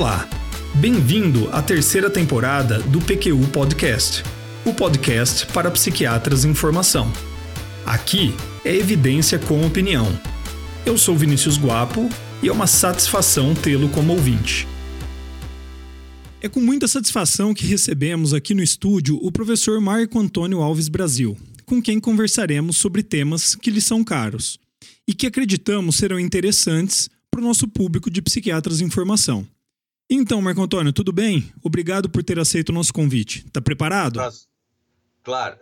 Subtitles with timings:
[0.00, 0.26] Olá,
[0.76, 4.24] bem-vindo à terceira temporada do PQU Podcast,
[4.64, 7.12] o podcast para psiquiatras em formação.
[7.84, 8.34] Aqui
[8.64, 10.06] é evidência com opinião.
[10.86, 12.08] Eu sou Vinícius Guapo
[12.42, 14.66] e é uma satisfação tê-lo como ouvinte.
[16.40, 21.36] É com muita satisfação que recebemos aqui no estúdio o professor Marco Antônio Alves Brasil,
[21.66, 24.58] com quem conversaremos sobre temas que lhe são caros
[25.06, 29.46] e que acreditamos serão interessantes para o nosso público de psiquiatras em formação.
[30.12, 31.52] Então, Marco Antônio, tudo bem?
[31.62, 33.44] Obrigado por ter aceito o nosso convite.
[33.46, 34.20] Está preparado?
[35.22, 35.56] Claro,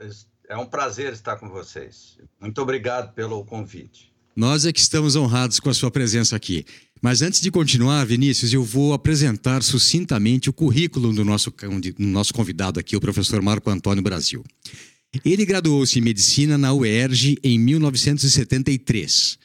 [0.49, 2.17] é um prazer estar com vocês.
[2.41, 4.11] Muito obrigado pelo convite.
[4.35, 6.65] Nós é que estamos honrados com a sua presença aqui.
[7.03, 12.33] Mas antes de continuar, Vinícius, eu vou apresentar sucintamente o currículo do nosso, do nosso
[12.33, 14.43] convidado aqui, o professor Marco Antônio Brasil.
[15.25, 19.39] Ele graduou-se em medicina na UERJ em 1973.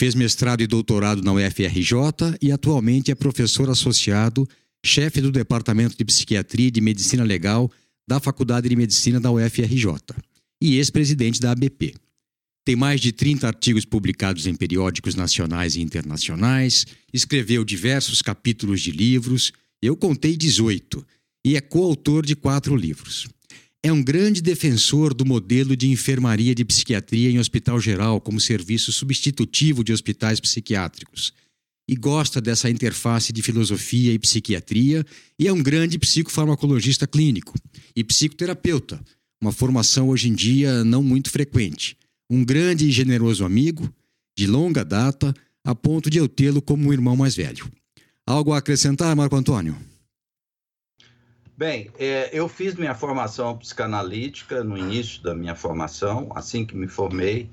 [0.00, 4.48] Fez mestrado e doutorado na UFRJ e atualmente é professor associado,
[4.82, 7.70] chefe do Departamento de Psiquiatria e de Medicina Legal
[8.08, 9.98] da Faculdade de Medicina da UFRJ
[10.58, 11.92] e ex-presidente da ABP.
[12.64, 18.92] Tem mais de 30 artigos publicados em periódicos nacionais e internacionais, escreveu diversos capítulos de
[18.92, 19.52] livros,
[19.82, 21.06] eu contei 18,
[21.44, 23.28] e é coautor de quatro livros.
[23.82, 28.92] É um grande defensor do modelo de enfermaria de psiquiatria em hospital geral como serviço
[28.92, 31.32] substitutivo de hospitais psiquiátricos.
[31.88, 35.04] E gosta dessa interface de filosofia e psiquiatria,
[35.38, 37.54] e é um grande psicofarmacologista clínico
[37.96, 39.00] e psicoterapeuta,
[39.40, 41.96] uma formação hoje em dia não muito frequente
[42.30, 43.92] um grande e generoso amigo,
[44.38, 47.68] de longa data, a ponto de eu tê-lo como um irmão mais velho.
[48.24, 49.76] Algo a acrescentar, Marco Antônio?
[51.60, 56.32] Bem, é, eu fiz minha formação psicanalítica no início da minha formação.
[56.34, 57.50] Assim que me formei,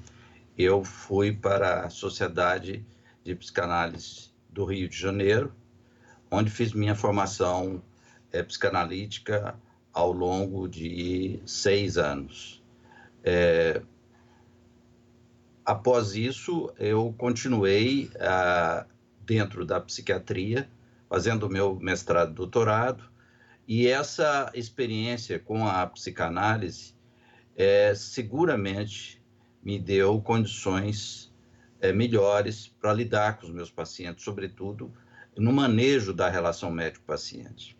[0.57, 2.85] eu fui para a Sociedade
[3.21, 5.53] de Psicanálise do Rio de Janeiro,
[6.31, 7.83] onde fiz minha formação
[8.31, 9.59] é, psicanalítica
[9.91, 12.63] ao longo de seis anos.
[13.25, 13.81] É,
[15.65, 18.85] após isso, eu continuei ah,
[19.25, 20.69] dentro da psiquiatria,
[21.09, 23.16] fazendo o meu mestrado e doutorado,
[23.67, 26.95] e essa experiência com a psicanálise
[27.55, 29.21] é, seguramente
[29.61, 31.33] me deu condições
[31.81, 34.93] é, melhores para lidar com os meus pacientes, sobretudo
[35.35, 37.75] no manejo da relação médico-paciente.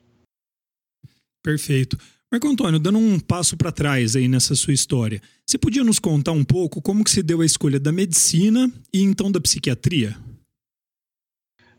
[1.42, 1.98] Perfeito.
[2.30, 6.34] Marco Antônio, dando um passo para trás aí nessa sua história, você podia nos contar
[6.34, 10.18] um pouco como que se deu a escolha da medicina e então da psiquiatria?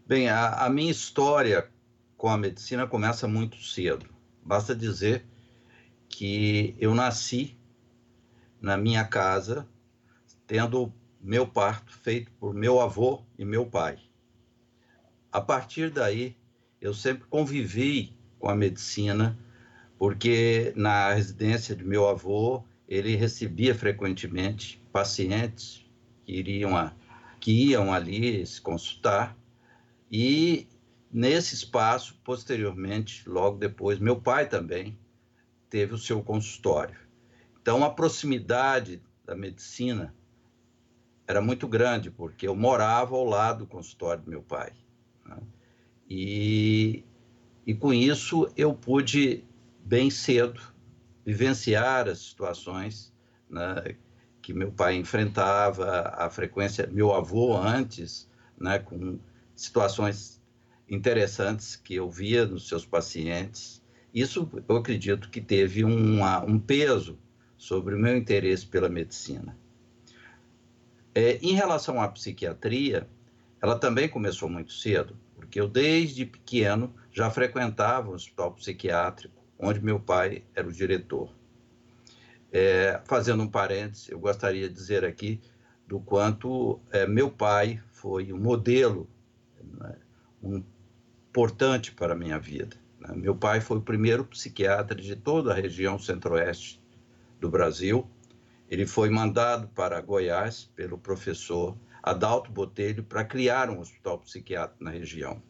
[0.06, 1.68] Bem, a, a minha história
[2.18, 4.04] com a medicina começa muito cedo.
[4.44, 5.24] Basta dizer
[6.08, 7.56] que eu nasci
[8.60, 9.66] na minha casa
[10.44, 13.98] tendo meu parto feito por meu avô e meu pai.
[15.30, 16.36] A partir daí,
[16.80, 19.38] eu sempre convivi com a medicina
[19.96, 25.84] porque na residência de meu avô ele recebia frequentemente pacientes
[26.24, 26.92] que iriam a,
[27.38, 29.36] que iam ali se consultar
[30.10, 30.66] e
[31.10, 34.98] nesse espaço posteriormente logo depois meu pai também
[35.70, 36.96] teve o seu consultório
[37.60, 40.14] então a proximidade da medicina
[41.26, 44.72] era muito grande porque eu morava ao lado do consultório do meu pai
[45.24, 45.38] né?
[46.08, 47.04] e
[47.68, 49.44] e com isso eu pude
[49.88, 50.58] bem cedo,
[51.22, 53.12] vivenciar as situações
[53.48, 53.94] né,
[54.40, 58.26] que meu pai enfrentava, a frequência, meu avô antes,
[58.58, 59.18] né, com
[59.54, 60.37] situações
[60.88, 63.82] interessantes que eu via nos seus pacientes.
[64.12, 67.18] Isso eu acredito que teve uma, um peso
[67.56, 69.56] sobre o meu interesse pela medicina.
[71.14, 73.08] É, em relação à psiquiatria,
[73.60, 79.80] ela também começou muito cedo, porque eu desde pequeno já frequentava o hospital psiquiátrico onde
[79.80, 81.34] meu pai era o diretor.
[82.52, 85.40] É, fazendo um parênteses, eu gostaria de dizer aqui
[85.86, 89.08] do quanto é, meu pai foi um modelo
[89.62, 89.96] né,
[90.42, 90.62] um,
[91.38, 92.76] importante para a minha vida.
[92.98, 93.14] Né?
[93.14, 96.82] Meu pai foi o primeiro psiquiatra de toda a região centro-oeste
[97.40, 98.10] do Brasil.
[98.68, 104.90] Ele foi mandado para Goiás pelo professor Adalto Botelho para criar um hospital psiquiátrico na
[104.90, 105.40] região.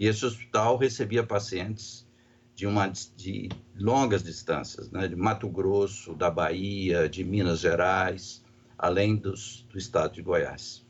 [0.00, 2.08] E esse hospital recebia pacientes
[2.54, 5.06] de, uma, de longas distâncias, né?
[5.06, 8.42] de Mato Grosso, da Bahia, de Minas Gerais,
[8.78, 10.82] além dos, do estado de Goiás.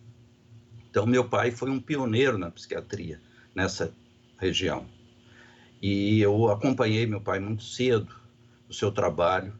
[0.88, 3.20] Então, meu pai foi um pioneiro na psiquiatria
[3.52, 3.92] nessa
[4.38, 4.86] região.
[5.80, 8.14] E eu acompanhei meu pai muito cedo
[8.66, 9.52] no seu trabalho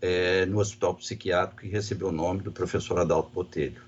[0.00, 3.82] é, no Hospital Psiquiátrico que recebeu o nome do professor Adalto Botelho.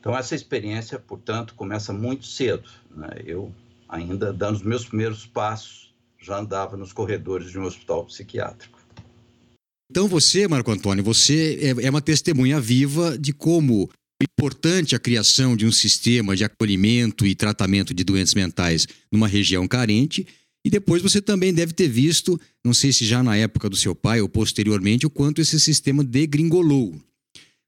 [0.00, 2.68] Então, essa experiência, portanto, começa muito cedo.
[2.90, 3.08] Né?
[3.24, 3.54] Eu
[3.88, 8.80] ainda dando os meus primeiros passos, já andava nos corredores de um hospital psiquiátrico.
[9.90, 13.90] Então você, Marco Antônio, você é, é uma testemunha viva de como
[14.22, 19.66] importante a criação de um sistema de acolhimento e tratamento de doentes mentais numa região
[19.66, 20.26] carente.
[20.64, 23.94] E depois você também deve ter visto, não sei se já na época do seu
[23.94, 26.94] pai ou posteriormente, o quanto esse sistema degringolou.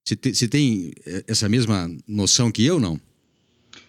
[0.04, 3.00] Você, te, você tem eh, essa mesma noção que eu, não?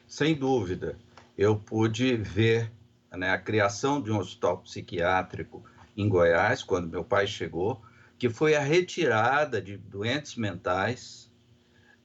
[0.07, 0.97] Sem dúvida.
[1.37, 2.71] Eu pude ver
[3.15, 5.63] né, a criação de um hospital psiquiátrico
[5.95, 7.81] em Goiás, quando meu pai chegou,
[8.17, 11.24] que foi a retirada de doentes mentais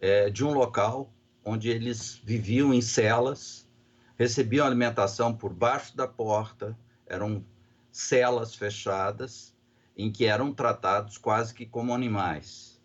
[0.01, 1.13] é, de um local
[1.45, 3.69] onde eles viviam em celas,
[4.17, 6.77] recebiam alimentação por baixo da porta,
[7.07, 7.45] eram
[7.91, 9.55] celas fechadas,
[9.97, 12.81] em que eram tratados quase que como animais.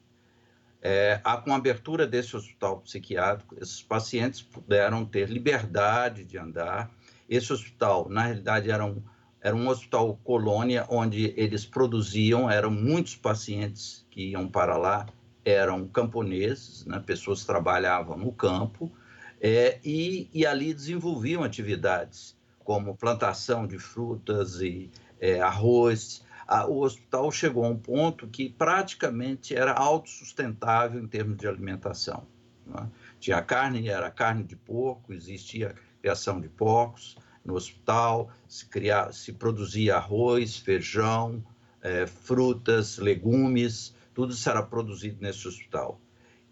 [0.81, 6.91] É, com a abertura desse hospital psiquiátrico, esses pacientes puderam ter liberdade de andar.
[7.27, 9.01] Esse hospital, na realidade, era um,
[9.41, 15.07] era um hospital colônia, onde eles produziam, eram muitos pacientes que iam para lá,
[15.45, 18.91] eram camponeses, né, pessoas que trabalhavam no campo,
[19.39, 24.89] é, e, e ali desenvolviam atividades como plantação de frutas e
[25.21, 31.37] é, arroz, a, o hospital chegou a um ponto que praticamente era autossustentável em termos
[31.37, 32.25] de alimentação.
[32.65, 32.89] Né?
[33.19, 39.33] Tinha carne, era carne de porco, existia criação de porcos no hospital, se, cria, se
[39.33, 41.43] produzia arroz, feijão,
[41.81, 46.01] é, frutas, legumes, tudo era produzido nesse hospital.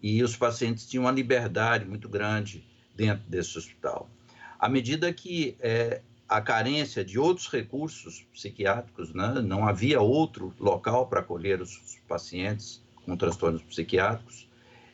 [0.00, 2.64] E os pacientes tinham uma liberdade muito grande
[2.94, 4.08] dentro desse hospital.
[4.58, 9.40] À medida que é, a carência de outros recursos psiquiátricos, né?
[9.42, 14.48] não havia outro local para acolher os pacientes com transtornos psiquiátricos,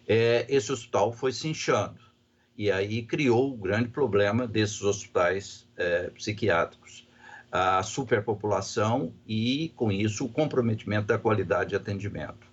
[0.06, 2.00] é, esse hospital foi se inchando.
[2.56, 7.08] E aí criou o grande problema desses hospitais é, psiquiátricos.
[7.50, 12.49] A superpopulação e, com isso, o comprometimento da qualidade de atendimento.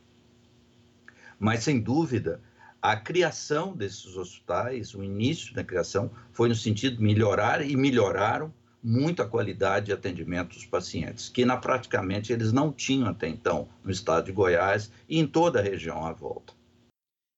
[1.40, 2.42] Mas, sem dúvida,
[2.82, 8.54] a criação desses hospitais, o início da criação, foi no sentido de melhorar e melhoraram
[8.84, 13.68] muito a qualidade de atendimento dos pacientes, que na praticamente eles não tinham até então
[13.84, 16.54] no estado de Goiás e em toda a região à volta.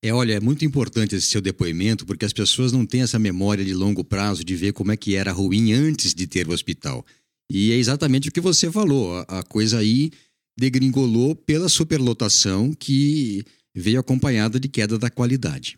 [0.04, 3.66] É, olha, é muito importante esse seu depoimento, porque as pessoas não têm essa memória
[3.66, 7.06] de longo prazo de ver como é que era ruim antes de ter o hospital.
[7.52, 9.18] E é exatamente o que você falou.
[9.18, 10.12] A, a coisa aí
[10.58, 13.44] degringolou pela superlotação que
[13.76, 15.78] veio acompanhada de queda da qualidade.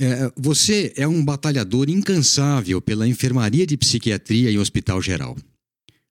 [0.00, 5.36] É, você é um batalhador incansável pela enfermaria de psiquiatria em hospital geral.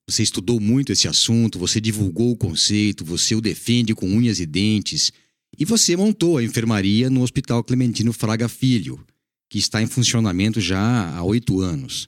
[0.10, 4.46] Você estudou muito esse assunto, você divulgou o conceito, você o defende com unhas e
[4.46, 5.12] dentes,
[5.58, 9.06] e você montou a enfermaria no Hospital Clementino Fraga Filho,
[9.50, 12.08] que está em funcionamento já há oito anos.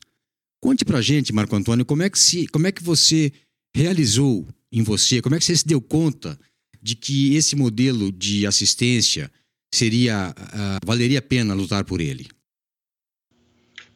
[0.62, 3.32] Conte pra gente, Marco Antônio, como é que, se, como é que você
[3.76, 6.40] realizou em você, como é que você se deu conta
[6.86, 9.32] de que esse modelo de assistência
[9.74, 12.28] seria uh, valeria a pena lutar por ele?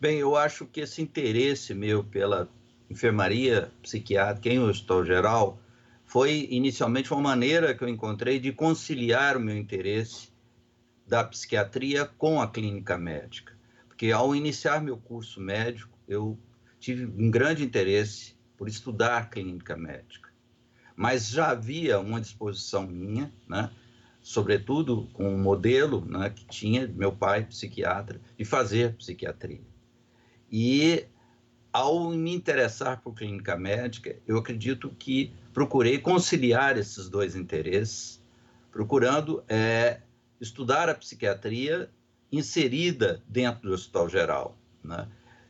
[0.02, 2.50] Bem, eu acho que esse interesse meu pela
[2.90, 5.62] enfermaria psiquiátrica em hospital geral
[6.04, 10.30] foi inicialmente uma maneira que eu encontrei de conciliar o meu interesse
[11.06, 13.54] da psiquiatria com a clínica médica.
[13.88, 16.40] Porque ao iniciar meu curso médico, eu
[16.80, 20.29] tive um grande interesse por estudar clínica médica.
[21.00, 23.72] Mas já havia uma disposição minha, né,
[24.22, 29.62] sobretudo com o um modelo né, que tinha meu pai, psiquiatra, de fazer psiquiatria.
[30.52, 31.06] E
[31.72, 38.22] ao me interessar por clínica médica, eu acredito que procurei conciliar esses dois interesses,
[38.70, 40.02] procurando é,
[40.42, 41.90] estudar a psiquiatria
[42.30, 44.58] inserida dentro do hospital geral.
[44.84, 45.08] Né?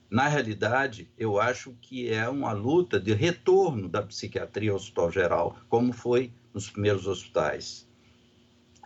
[0.10, 5.58] Na realidade, eu acho que é uma luta de retorno da psiquiatria ao hospital geral,
[5.70, 7.88] como foi nos primeiros hospitais.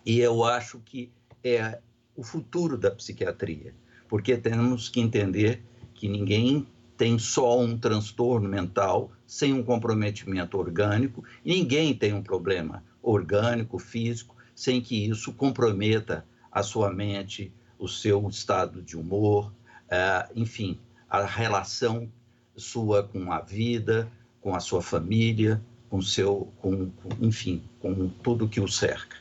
[0.06, 1.10] E eu acho que
[1.42, 1.80] é
[2.14, 3.74] o futuro da psiquiatria,
[4.10, 5.64] porque temos que entender
[5.94, 12.84] que ninguém tem só um transtorno mental sem um comprometimento orgânico, ninguém tem um problema
[13.02, 19.52] orgânico, físico, sem que isso comprometa a sua mente, o seu estado de humor,
[19.88, 20.78] uh, enfim,
[21.14, 22.12] a relação
[22.58, 28.50] sua com a vida, com a sua família, com seu, com, com enfim, com tudo
[28.50, 29.16] que o cerca.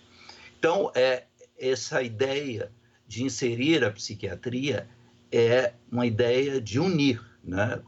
[0.59, 1.25] Então, é,
[1.59, 2.73] essa ideia
[3.07, 4.89] de inserir a psiquiatria
[5.31, 7.83] é uma ideia de unir né,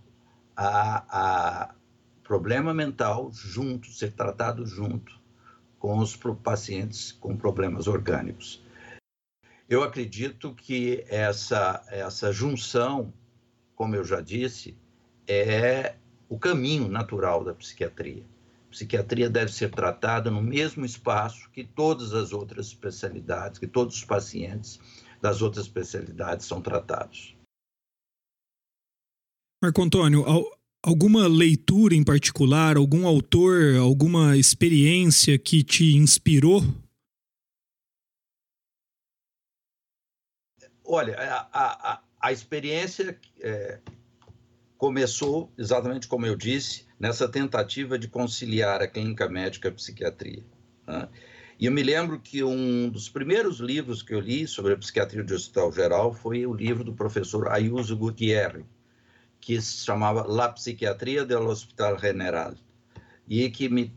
[0.54, 1.74] a, a
[2.22, 5.18] problema mental junto, ser tratado junto
[5.78, 8.62] com os pacientes com problemas orgânicos.
[9.66, 13.10] Eu acredito que essa, essa junção,
[13.74, 14.76] como eu já disse,
[15.26, 15.96] é
[16.28, 18.22] o caminho natural da psiquiatria.
[18.68, 23.96] A psiquiatria deve ser tratada no mesmo espaço que todas as outras especialidades, que todos
[23.96, 24.80] os pacientes
[25.20, 27.36] das outras especialidades são tratados.
[29.62, 30.24] Marco Antônio,
[30.84, 36.60] alguma leitura em particular, algum autor, alguma experiência que te inspirou?
[40.84, 42.02] Olha, a, a, a
[42.32, 43.78] experiência é,
[44.76, 50.44] começou, exatamente como eu disse, nessa tentativa de conciliar a clínica médica e a psiquiatria.
[50.86, 51.08] Né?
[51.58, 55.22] E eu me lembro que um dos primeiros livros que eu li sobre a psiquiatria
[55.22, 58.64] de hospital geral foi o livro do professor Ayuso Gutierrez,
[59.40, 62.54] que se chamava La Psiquiatria del Hospital General,
[63.28, 63.92] e que me,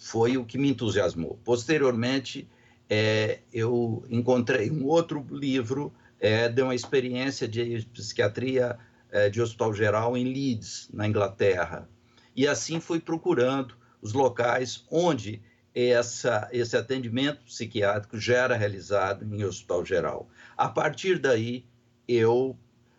[0.00, 1.38] foi o que me entusiasmou.
[1.44, 2.48] Posteriormente,
[2.90, 8.78] é, eu encontrei um outro livro é, de uma experiência de psiquiatria
[9.10, 11.88] é, de hospital geral em Leeds, na Inglaterra.
[12.34, 15.42] E assim fui procurando os locais onde
[15.74, 20.28] essa, esse atendimento psiquiátrico já era realizado em hospital geral.
[20.56, 21.64] A partir daí,
[22.06, 22.58] eu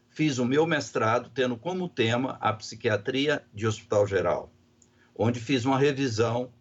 [0.10, 4.52] fiz o meu mestrado tendo como tema a psiquiatria de hospital geral,
[5.16, 6.52] onde fiz uma revisão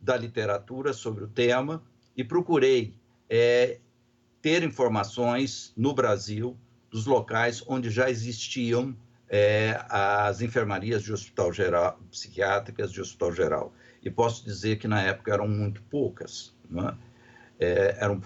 [0.00, 1.82] da literatura sobre o tema
[2.16, 2.94] e procurei
[3.28, 3.78] é,
[4.44, 6.54] ter informações no Brasil
[6.90, 8.94] dos locais onde já existiam
[9.26, 13.72] é, as enfermarias de hospital geral, psiquiátricas de hospital geral.
[14.02, 16.54] E posso dizer que na época eram muito poucas.
[16.76, 16.94] É?
[17.58, 18.20] É, eram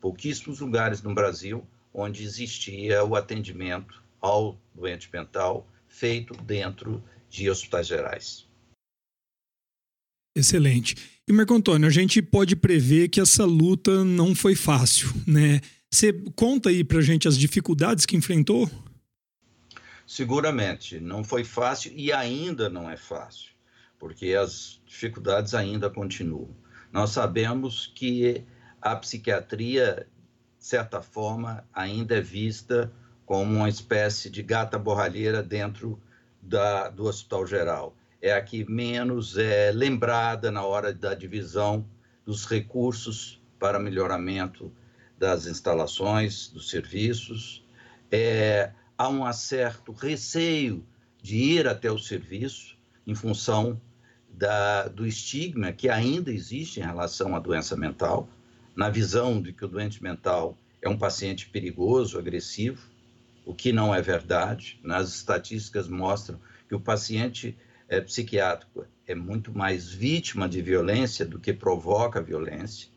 [0.00, 7.86] pouquíssimos lugares no Brasil onde existia o atendimento ao doente mental feito dentro de hospitais
[7.86, 8.48] gerais.
[10.34, 10.96] Excelente.
[11.26, 15.60] E Marco Antônio, a gente pode prever que essa luta não foi fácil, né?
[15.90, 18.68] Você conta aí para gente as dificuldades que enfrentou?
[20.06, 23.50] Seguramente, não foi fácil e ainda não é fácil,
[23.98, 26.50] porque as dificuldades ainda continuam.
[26.92, 28.44] Nós sabemos que
[28.82, 30.06] a psiquiatria,
[30.58, 32.92] de certa forma, ainda é vista
[33.24, 35.98] como uma espécie de gata borralheira dentro
[36.42, 37.96] da, do hospital geral.
[38.24, 41.86] É a que menos é lembrada na hora da divisão
[42.24, 44.72] dos recursos para melhoramento
[45.18, 47.62] das instalações, dos serviços.
[48.10, 50.82] É, há um certo receio
[51.22, 53.78] de ir até o serviço em função
[54.30, 58.26] da, do estigma que ainda existe em relação à doença mental,
[58.74, 62.88] na visão de que o doente mental é um paciente perigoso, agressivo,
[63.44, 64.80] o que não é verdade.
[64.82, 67.54] As estatísticas mostram que o paciente
[67.88, 72.88] é, psiquiátrico é muito mais vítima de violência do que provoca violência.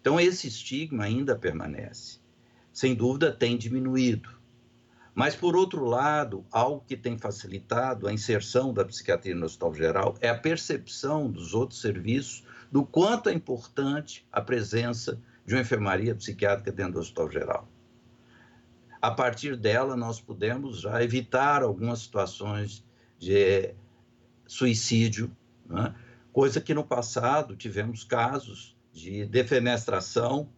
[0.00, 2.18] Então, esse estigma ainda permanece.
[2.72, 4.28] Sem dúvida, tem diminuído.
[5.14, 10.18] Mas, por outro lado, algo que tem facilitado a inserção da psiquiatria no hospital geral
[10.20, 16.14] é a percepção dos outros serviços do quanto é importante a presença de uma enfermaria
[16.14, 17.68] psiquiátrica dentro do hospital geral.
[19.00, 22.84] A partir dela, nós podemos já evitar algumas situações
[23.24, 23.74] de
[24.46, 25.34] suicídio,
[25.66, 25.94] né?
[26.32, 30.48] coisa que no passado tivemos casos de defenestração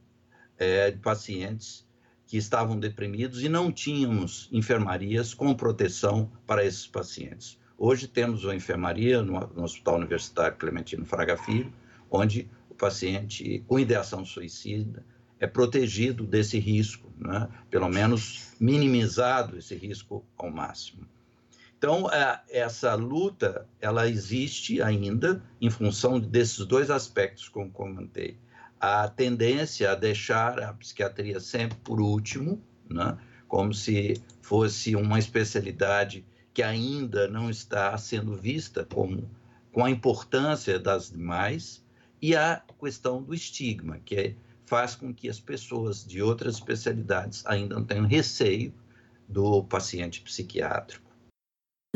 [0.58, 1.86] é, de pacientes
[2.26, 7.58] que estavam deprimidos e não tínhamos enfermarias com proteção para esses pacientes.
[7.78, 11.72] Hoje temos uma enfermaria no, no Hospital Universitário Clementino Fraga Filho,
[12.10, 15.04] onde o paciente com ideação suicida
[15.38, 17.48] é protegido desse risco, né?
[17.70, 21.06] pelo menos minimizado esse risco ao máximo.
[21.78, 22.06] Então,
[22.48, 28.38] essa luta, ela existe ainda em função desses dois aspectos eu comentei.
[28.80, 33.18] A tendência a deixar a psiquiatria sempre por último, né?
[33.46, 39.30] como se fosse uma especialidade que ainda não está sendo vista como,
[39.70, 41.84] com a importância das demais,
[42.20, 47.44] e a questão do estigma, que é, faz com que as pessoas de outras especialidades
[47.44, 48.72] ainda tenham receio
[49.28, 51.05] do paciente psiquiátrico.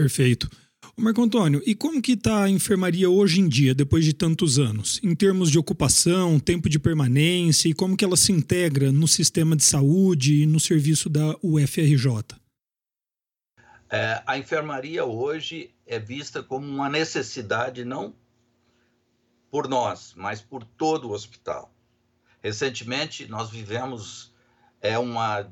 [0.01, 0.49] Perfeito.
[0.97, 4.99] Marco Antônio, e como que está a enfermaria hoje em dia, depois de tantos anos?
[5.03, 9.55] Em termos de ocupação, tempo de permanência e como que ela se integra no sistema
[9.55, 12.35] de saúde e no serviço da UFRJ?
[13.91, 18.15] É, a enfermaria hoje é vista como uma necessidade não
[19.51, 21.75] por nós, mas por todo o hospital.
[22.43, 24.33] Recentemente, nós vivemos
[24.81, 25.47] é, uma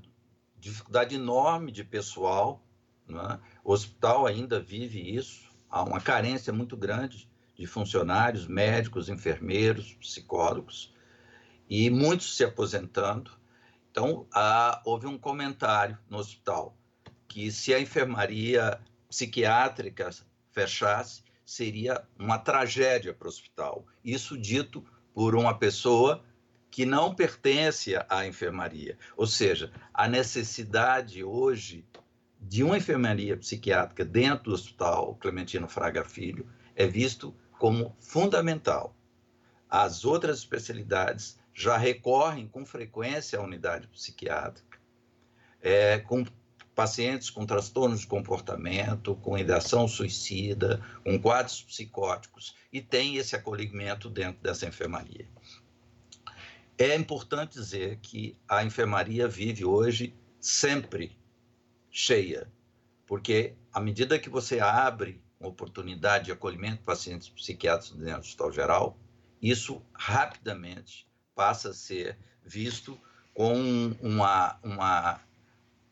[0.59, 2.65] dificuldade enorme de pessoal
[3.09, 3.41] né?
[3.69, 10.95] O hospital ainda vive isso, há uma carência muito grande de funcionários, médicos, enfermeiros, psicólogos,
[11.69, 13.31] e muitos se aposentando.
[13.91, 16.75] Então, há, houve um comentário no hospital
[17.29, 20.09] que se a enfermaria psiquiátrica
[20.51, 23.85] fechasse, seria uma tragédia para o hospital.
[24.03, 24.83] Isso dito
[25.13, 26.25] por uma pessoa
[26.71, 28.97] que não pertence à enfermaria.
[29.15, 31.85] Ou seja, a necessidade hoje
[32.41, 38.97] de uma enfermaria psiquiátrica dentro do Hospital Clementino Fraga Filho é visto como fundamental.
[39.69, 44.79] As outras especialidades já recorrem com frequência à unidade psiquiátrica,
[45.61, 46.25] é, com
[46.75, 54.09] pacientes com transtornos de comportamento, com ideação suicida, com quadros psicóticos, e tem esse acolhimento
[54.09, 55.29] dentro dessa enfermaria.
[56.79, 61.18] É importante dizer que a enfermaria vive hoje sempre
[61.91, 62.51] cheia,
[63.07, 68.25] porque à medida que você abre uma oportunidade de acolhimento de pacientes psiquiátricos dentro do
[68.25, 68.99] hospital geral,
[69.41, 72.99] isso rapidamente passa a ser visto
[73.33, 75.21] com uma, uma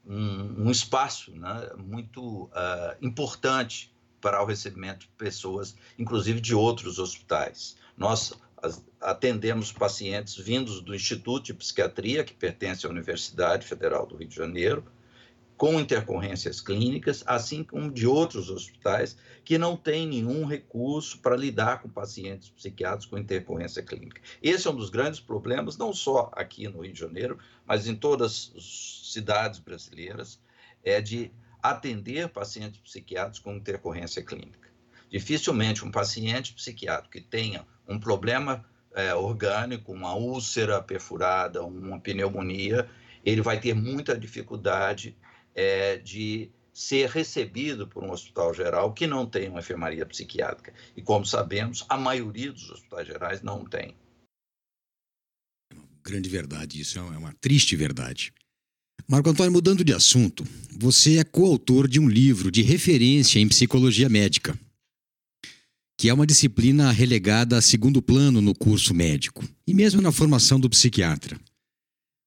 [0.04, 6.98] um, um espaço né, muito uh, importante para o recebimento de pessoas, inclusive de outros
[6.98, 7.76] hospitais.
[7.96, 8.32] Nós
[9.00, 14.34] atendemos pacientes vindos do Instituto de Psiquiatria, que pertence à Universidade Federal do Rio de
[14.34, 14.84] Janeiro,
[15.56, 21.80] com intercorrências clínicas, assim como de outros hospitais que não têm nenhum recurso para lidar
[21.80, 24.20] com pacientes psiquiátricos com intercorrência clínica.
[24.42, 27.94] Esse é um dos grandes problemas, não só aqui no Rio de Janeiro, mas em
[27.94, 30.38] todas as cidades brasileiras,
[30.84, 31.32] é de
[31.62, 34.68] atender pacientes psiquiátricos com intercorrência clínica.
[35.10, 42.88] Dificilmente um paciente psiquiátrico que tenha um problema é, orgânico, uma úlcera perfurada, uma pneumonia,
[43.24, 45.16] ele vai ter muita dificuldade
[45.56, 50.74] é, de ser recebido por um hospital geral que não tem uma enfermaria psiquiátrica.
[50.94, 53.96] E como sabemos, a maioria dos hospitais gerais não tem.
[56.04, 58.30] Grande verdade, isso é uma triste verdade.
[59.08, 60.46] Marco Antônio, mudando de assunto,
[60.78, 64.58] você é coautor de um livro de referência em psicologia médica,
[65.98, 70.60] que é uma disciplina relegada a segundo plano no curso médico e mesmo na formação
[70.60, 71.40] do psiquiatra.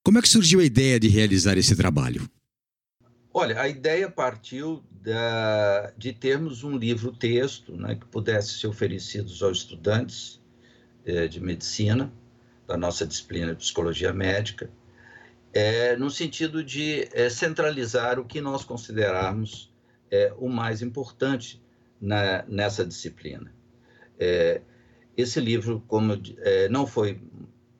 [0.03, 2.27] Como é que surgiu a ideia de realizar esse trabalho?
[3.31, 9.59] Olha, a ideia partiu da, de termos um livro-texto né, que pudesse ser oferecido aos
[9.59, 10.41] estudantes
[11.05, 12.11] é, de medicina,
[12.67, 14.69] da nossa disciplina de psicologia médica,
[15.53, 19.69] é, no sentido de é, centralizar o que nós considerarmos
[20.39, 21.61] o mais importante
[22.01, 23.53] na, nessa disciplina.
[25.15, 26.19] Esse livro, como
[26.71, 27.21] não foi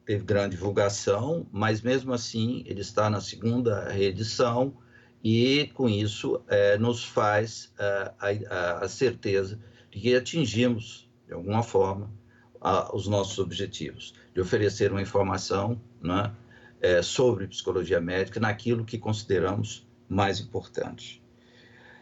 [0.05, 4.77] teve grande divulgação, mas mesmo assim ele está na segunda reedição
[5.23, 8.12] e com isso é, nos faz é,
[8.49, 9.60] a, a, certeza
[9.91, 12.10] de que atingimos, de alguma forma,
[12.62, 16.32] a, os nossos objetivos, de oferecer uma informação né,
[16.82, 21.21] é, sobre psicologia médica naquilo que consideramos mais importante.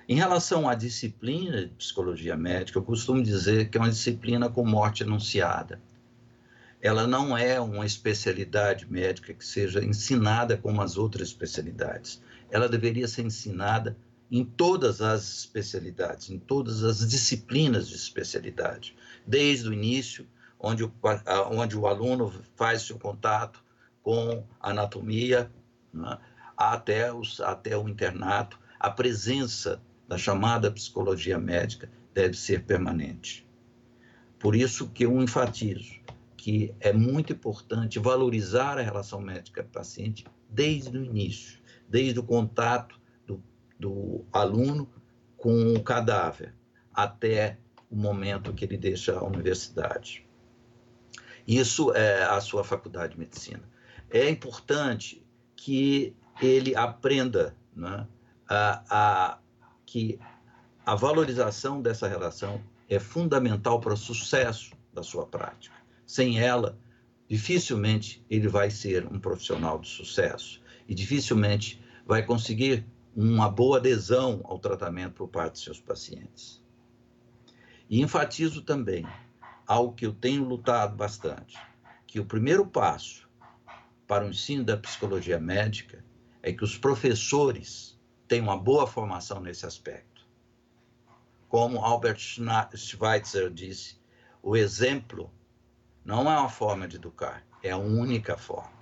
[0.07, 4.65] Em relação à disciplina de psicologia médica, eu costumo dizer que é uma disciplina com
[4.65, 5.81] morte anunciada.
[6.79, 13.07] Ela não é uma especialidade médica que seja ensinada como as outras especialidades ela deveria
[13.07, 13.97] ser ensinada
[14.29, 20.27] em todas as especialidades, em todas as disciplinas de especialidade, desde o início,
[20.59, 20.91] onde o,
[21.51, 23.63] onde o aluno faz seu contato
[24.01, 25.51] com anatomia,
[25.93, 26.17] né,
[26.55, 33.47] até, os, até o internato, a presença da chamada psicologia médica deve ser permanente.
[34.39, 35.97] Por isso que eu enfatizo
[36.35, 43.41] que é muito importante valorizar a relação médica-paciente desde o início desde o contato do,
[43.79, 44.89] do aluno
[45.37, 46.53] com o cadáver
[46.93, 47.57] até
[47.89, 50.25] o momento que ele deixa a universidade.
[51.47, 53.63] Isso é a sua faculdade de medicina.
[54.09, 58.05] É importante que ele aprenda né,
[58.49, 59.39] a, a,
[59.85, 60.19] que
[60.85, 65.75] a valorização dessa relação é fundamental para o sucesso da sua prática.
[66.05, 66.77] Sem ela,
[67.27, 74.41] dificilmente ele vai ser um profissional de sucesso e dificilmente vai conseguir uma boa adesão
[74.43, 76.63] ao tratamento por parte de seus pacientes.
[77.89, 79.05] E enfatizo também
[79.65, 81.57] algo que eu tenho lutado bastante,
[82.05, 83.27] que o primeiro passo
[84.07, 86.03] para o ensino da psicologia médica
[86.41, 90.25] é que os professores tenham uma boa formação nesse aspecto.
[91.49, 92.19] Como Albert
[92.75, 93.99] Schweitzer disse,
[94.41, 95.31] o exemplo
[96.05, 98.76] não é uma forma de educar, é a única forma.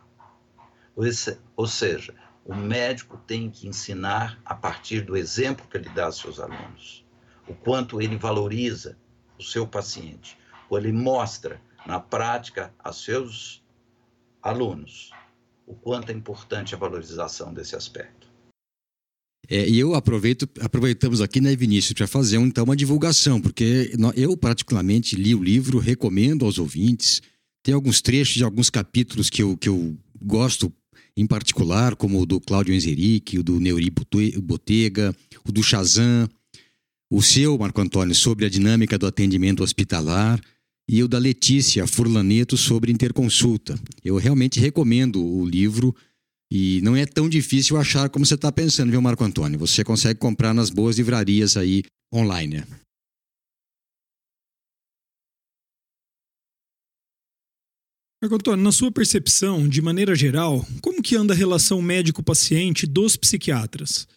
[1.55, 2.13] Ou seja,
[2.45, 7.05] o médico tem que ensinar a partir do exemplo que ele dá aos seus alunos,
[7.47, 8.97] o quanto ele valoriza
[9.37, 10.37] o seu paciente,
[10.69, 13.63] ou ele mostra na prática a seus
[14.41, 15.11] alunos
[15.67, 18.27] o quanto é importante a valorização desse aspecto.
[19.47, 24.35] É, e eu aproveito, aproveitamos aqui, né, Vinícius, para fazer então uma divulgação, porque eu
[24.35, 27.21] particularmente li o livro, recomendo aos ouvintes.
[27.63, 30.73] Tem alguns trechos de alguns capítulos que eu, que eu gosto
[31.17, 35.15] em particular, como o do Cláudio Enzeric, o do Neuri Botega,
[35.47, 36.29] o do Shazam,
[37.11, 40.41] o seu, Marco Antônio, sobre a dinâmica do atendimento hospitalar
[40.89, 43.79] e o da Letícia Furlaneto sobre interconsulta.
[44.03, 45.95] Eu realmente recomendo o livro
[46.51, 49.57] e não é tão difícil achar como você está pensando, viu, Marco Antônio?
[49.59, 52.63] Você consegue comprar nas boas livrarias aí online.
[58.25, 63.15] Marco Antônio, na sua percepção, de maneira geral, como que anda a relação médico-paciente dos
[63.15, 64.07] psiquiatras?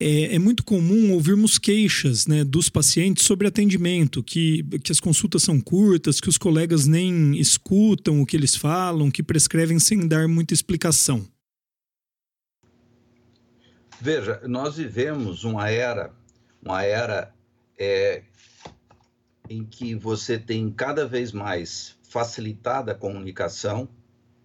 [0.00, 5.42] É, é, muito comum ouvirmos queixas né, dos pacientes sobre atendimento, que, que as consultas
[5.42, 10.26] são curtas, que os colegas nem escutam o que eles falam, que prescrevem sem dar
[10.26, 11.28] muita explicação.
[14.00, 16.14] Veja, nós vivemos uma era,
[16.62, 17.30] uma era
[17.78, 18.22] é,
[19.50, 23.88] em que você tem cada vez mais facilitada a comunicação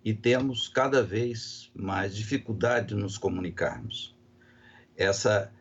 [0.04, 4.15] e temos cada vez mais dificuldade de nos comunicarmos
[4.95, 5.51] essa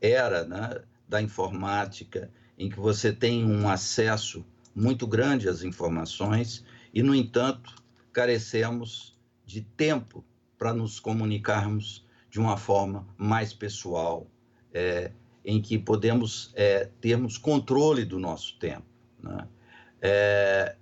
[0.00, 4.44] era né, da informática, em que você tem um acesso
[4.74, 7.74] muito grande às informações e, no entanto,
[8.12, 10.24] carecemos de tempo
[10.58, 14.26] para nos comunicarmos de uma forma mais pessoal,
[14.72, 15.12] é,
[15.44, 18.84] em que podemos é, termos controle do nosso tempo.
[19.22, 19.48] Né?
[20.00, 20.76] É,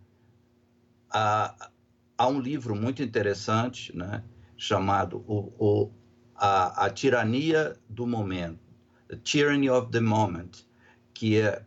[1.16, 1.70] há,
[2.18, 4.22] há, um livro muito interessante né,
[4.56, 5.92] chamado o, o
[6.34, 8.60] a, a tirania do momento,
[9.08, 10.50] The Tyranny of the Moment,
[11.14, 11.62] que, é,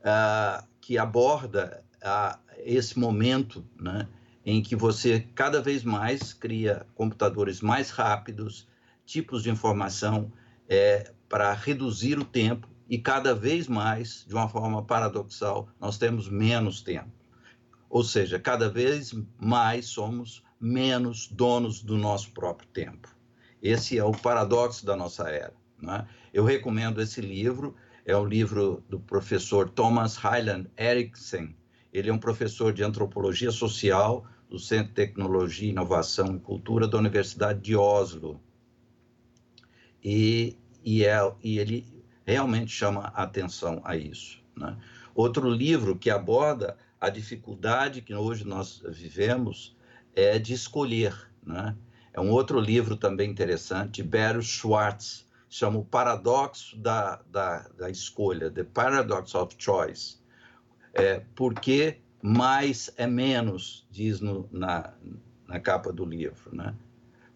[0.00, 4.06] uh, que aborda uh, esse momento né,
[4.44, 8.68] em que você cada vez mais cria computadores mais rápidos,
[9.06, 10.30] tipos de informação
[10.68, 16.28] é, para reduzir o tempo e cada vez mais, de uma forma paradoxal, nós temos
[16.28, 17.21] menos tempo.
[17.92, 23.14] Ou seja, cada vez mais somos menos donos do nosso próprio tempo.
[23.60, 25.52] Esse é o paradoxo da nossa era.
[25.78, 26.08] Né?
[26.32, 27.76] Eu recomendo esse livro,
[28.06, 31.54] é o livro do professor Thomas Hyland Eriksen.
[31.92, 36.96] Ele é um professor de antropologia social do Centro de Tecnologia, Inovação e Cultura da
[36.96, 38.40] Universidade de Oslo.
[40.02, 41.86] E, e, é, e ele
[42.24, 44.42] realmente chama atenção a isso.
[44.56, 44.78] Né?
[45.14, 49.76] Outro livro que aborda a dificuldade que hoje nós vivemos
[50.14, 51.12] é de escolher.
[51.44, 51.76] Né?
[52.12, 58.48] É um outro livro também interessante, Barry Schwartz, chama O Paradoxo da, da, da Escolha,
[58.52, 60.18] The Paradox of Choice.
[60.94, 64.94] É, porque mais é menos, diz no, na,
[65.48, 66.54] na capa do livro.
[66.54, 66.72] Né?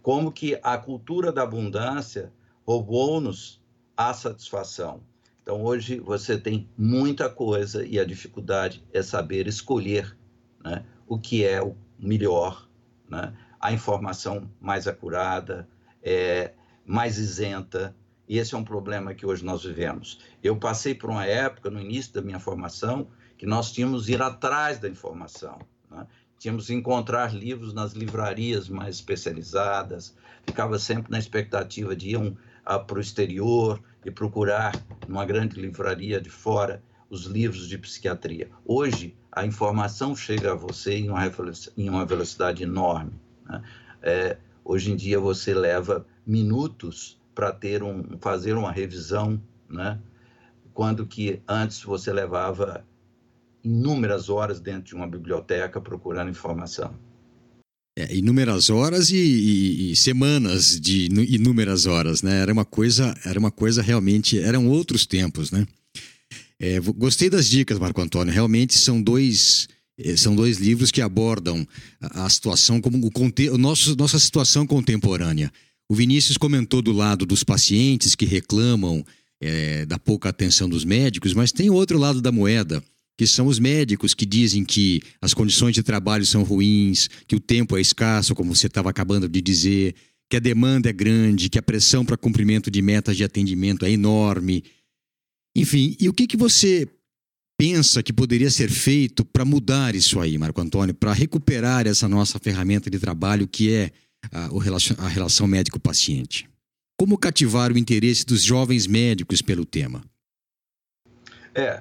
[0.00, 2.32] Como que a cultura da abundância
[2.64, 3.60] roubou-nos
[3.96, 5.00] a satisfação.
[5.46, 10.18] Então, hoje você tem muita coisa e a dificuldade é saber escolher
[10.64, 12.68] né, o que é o melhor.
[13.08, 13.32] Né?
[13.60, 15.68] a informação mais acurada,
[16.02, 16.52] é,
[16.84, 17.94] mais isenta.
[18.28, 20.20] E esse é um problema que hoje nós vivemos.
[20.42, 24.78] Eu passei por uma época, no início da minha formação, que nós tínhamos ir atrás
[24.78, 25.58] da informação.
[25.90, 26.06] Né?
[26.38, 32.98] Tínhamos encontrar livros nas livrarias mais especializadas, ficava sempre na expectativa de ir um, para
[32.98, 34.74] o exterior e procurar
[35.06, 38.50] numa grande livraria de fora os livros de psiquiatria.
[38.64, 43.12] Hoje, a informação chega a você em uma, velocidade enorme.
[43.44, 43.62] Né?
[44.02, 50.00] É, hoje em dia você leva minutos para ter um, fazer uma revisão, né?
[50.74, 52.84] quando que antes você levava
[53.62, 56.94] inúmeras horas dentro de uma biblioteca procurando informação.
[57.98, 62.42] É, inúmeras horas e, e, e, semanas de inúmeras horas, né?
[62.42, 65.66] Era uma coisa, era uma coisa realmente, eram outros tempos, né?
[66.58, 68.32] É, gostei das dicas, Marco Antônio.
[68.32, 69.66] Realmente são dois
[69.98, 71.66] eh, são dois livros que abordam
[72.00, 73.10] a, situação como o,
[73.52, 75.50] o nosso, nossa situação contemporânea.
[75.88, 79.04] O Vinícius comentou do lado dos pacientes que reclamam
[79.40, 82.82] é, da pouca atenção dos médicos, mas tem outro lado da moeda,
[83.16, 87.40] que são os médicos que dizem que as condições de trabalho são ruins, que o
[87.40, 89.94] tempo é escasso, como você estava acabando de dizer,
[90.28, 93.90] que a demanda é grande, que a pressão para cumprimento de metas de atendimento é
[93.90, 94.64] enorme.
[95.56, 96.86] Enfim, e o que, que você
[97.58, 102.38] pensa que poderia ser feito para mudar isso aí, Marco Antônio, para recuperar essa nossa
[102.38, 103.90] ferramenta de trabalho que é
[104.30, 104.50] a,
[104.98, 106.46] a relação médico-paciente?
[106.98, 110.04] Como cativar o interesse dos jovens médicos pelo tema?
[111.54, 111.80] É,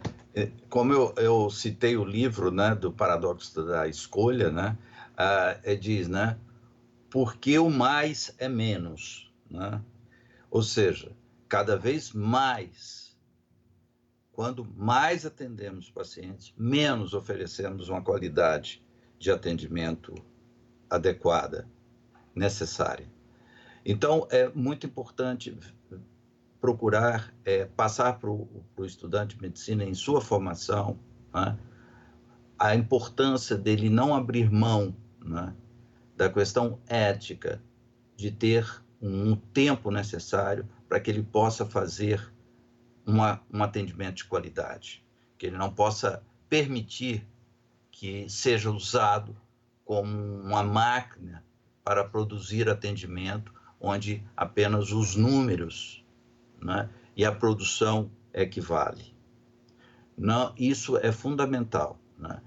[0.70, 4.78] como eu, eu citei o livro né, do Paradoxo da Escolha, né,
[5.14, 6.38] uh, diz, né,
[7.10, 9.34] porque o mais é menos.
[9.50, 9.82] Né?
[10.52, 11.12] Ou seja,
[11.48, 13.16] cada vez mais,
[14.34, 18.84] quando mais atendemos pacientes, menos oferecemos uma qualidade
[19.18, 20.14] de atendimento
[20.90, 21.68] adequada,
[22.36, 23.08] necessária.
[23.86, 25.58] Então, é muito importante
[26.66, 30.98] procurar é, passar para o estudante de medicina em sua formação
[31.32, 31.56] né,
[32.58, 35.54] a importância dele não abrir mão né,
[36.18, 37.62] da questão ética
[38.18, 38.68] de ter
[39.00, 42.34] um tempo necessário para que ele possa fazer
[43.06, 45.06] uma, um atendimento de qualidade,
[45.38, 47.28] que ele não possa permitir
[47.92, 49.38] que seja usado
[49.86, 51.46] como uma máquina
[51.84, 56.04] para produzir atendimento onde apenas os números
[56.62, 59.16] né, e a produção equivale.
[60.18, 62.00] Não, isso é fundamental.
[62.18, 62.42] Né?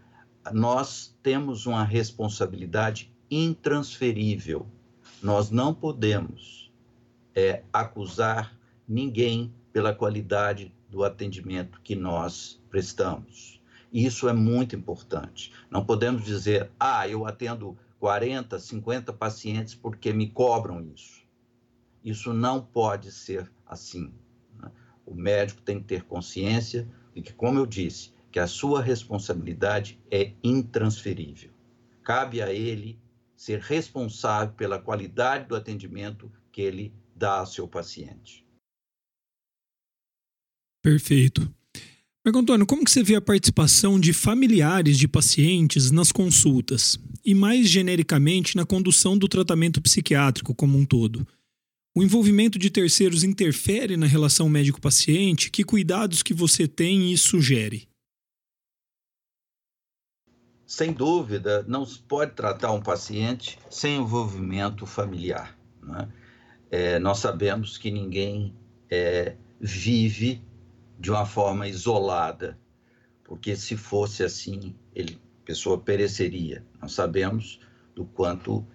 [0.52, 4.66] Nós temos uma responsabilidade intransferível.
[5.22, 6.72] Nós não podemos
[7.34, 13.60] é, acusar ninguém pela qualidade do atendimento que nós prestamos.
[13.92, 15.52] Isso é muito importante.
[15.70, 21.22] Não podemos dizer, ah, eu atendo 40, 50 pacientes porque me cobram isso.
[22.04, 24.12] Isso não pode ser assim.
[24.60, 24.70] Né?
[25.04, 29.98] O médico tem que ter consciência de que, como eu disse, que a sua responsabilidade
[30.10, 31.50] é intransferível.
[32.02, 32.98] Cabe a ele
[33.36, 38.44] ser responsável pela qualidade do atendimento que ele dá ao seu paciente.
[40.82, 41.52] Perfeito.
[42.24, 47.34] Marco Antônio, como que você vê a participação de familiares de pacientes nas consultas e
[47.34, 51.26] mais genericamente na condução do tratamento psiquiátrico como um todo?
[51.96, 55.50] O envolvimento de terceiros interfere na relação médico-paciente?
[55.50, 57.88] Que cuidados que você tem e sugere?
[60.66, 65.58] Sem dúvida, não se pode tratar um paciente sem envolvimento familiar.
[65.82, 66.08] Né?
[66.70, 68.54] É, nós sabemos que ninguém
[68.90, 70.42] é, vive
[70.98, 72.58] de uma forma isolada,
[73.24, 76.64] porque se fosse assim, ele, a pessoa pereceria.
[76.80, 77.60] Nós sabemos
[77.94, 78.66] do quanto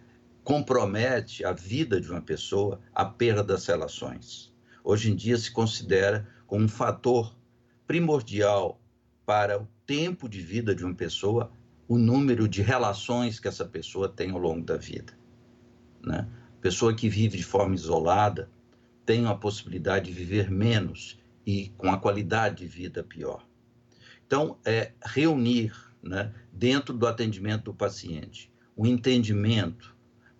[0.43, 4.53] compromete a vida de uma pessoa a perda das relações.
[4.83, 7.35] Hoje em dia se considera como um fator
[7.87, 8.79] primordial
[9.25, 11.51] para o tempo de vida de uma pessoa
[11.87, 15.13] o número de relações que essa pessoa tem ao longo da vida.
[16.01, 16.27] Né?
[16.61, 18.49] Pessoa que vive de forma isolada
[19.05, 23.45] tem a possibilidade de viver menos e com a qualidade de vida pior.
[24.25, 29.92] Então, é reunir né, dentro do atendimento do paciente o entendimento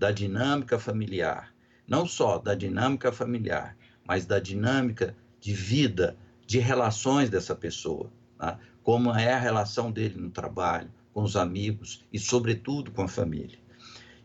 [0.04, 1.56] da dinâmica familiar,
[1.88, 8.60] não só da dinâmica familiar, mas da dinâmica de vida, de relações dessa pessoa, né?
[8.84, 13.58] como é a relação dele no trabalho, com os amigos e, sobretudo, com a família.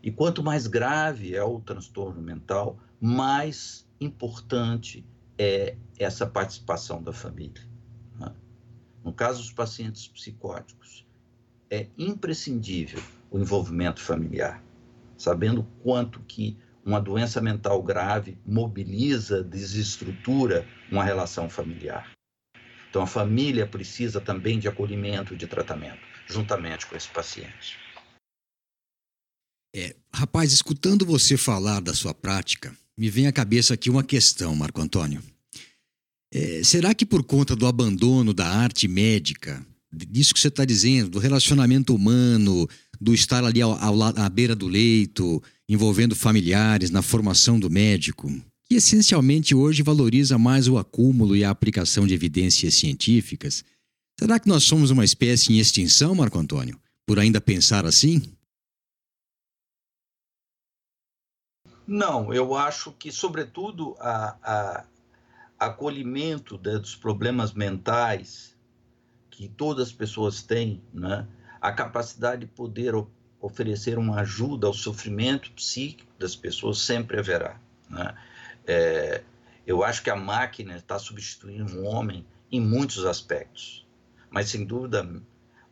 [0.03, 5.05] E quanto mais grave é o transtorno mental, mais importante
[5.37, 7.65] é essa participação da família.
[8.19, 8.33] Né?
[9.01, 11.07] No caso dos pacientes psicóticos,
[11.69, 14.61] é imprescindível o envolvimento familiar
[15.19, 22.11] sabendo quanto que uma doença mental grave mobiliza, desestrutura uma relação familiar.
[22.89, 27.77] Então, a família precisa também de acolhimento de tratamento, juntamente com esse paciente.
[29.75, 34.55] É, rapaz, escutando você falar da sua prática, me vem à cabeça aqui uma questão,
[34.55, 35.21] Marco Antônio.
[36.33, 41.11] É, será que por conta do abandono da arte médica, disso que você está dizendo,
[41.11, 42.67] do relacionamento humano,
[42.99, 48.29] do estar ali ao, ao, à beira do leito, envolvendo familiares, na formação do médico,
[48.65, 53.63] que essencialmente hoje valoriza mais o acúmulo e a aplicação de evidências científicas.
[54.19, 58.21] Será que nós somos uma espécie em extinção, Marco Antônio, por ainda pensar assim?
[61.87, 64.85] Não, eu acho que, sobretudo, a, a
[65.57, 68.55] acolhimento dos problemas mentais
[69.29, 71.27] que todas as pessoas têm, né?
[71.61, 72.93] A capacidade de poder
[73.39, 77.59] oferecer uma ajuda ao sofrimento psíquico das pessoas sempre haverá.
[77.89, 78.15] Né?
[78.67, 79.23] É,
[79.65, 83.87] eu acho que a máquina está substituindo o um homem em muitos aspectos,
[84.29, 85.07] mas sem dúvida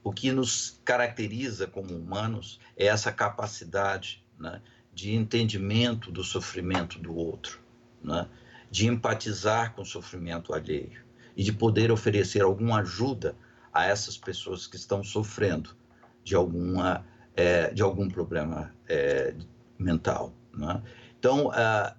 [0.04, 4.62] o que nos caracteriza como humanos é essa capacidade né,
[4.94, 7.60] de entendimento do sofrimento do outro,
[8.02, 8.28] né,
[8.70, 11.04] de empatizar com o sofrimento alheio
[11.36, 13.36] e de poder oferecer alguma ajuda
[13.78, 15.78] a essas pessoas que estão sofrendo
[16.24, 19.36] de, alguma, é, de algum problema é,
[19.78, 20.34] mental.
[20.52, 20.82] Né?
[21.20, 21.96] Então, uh,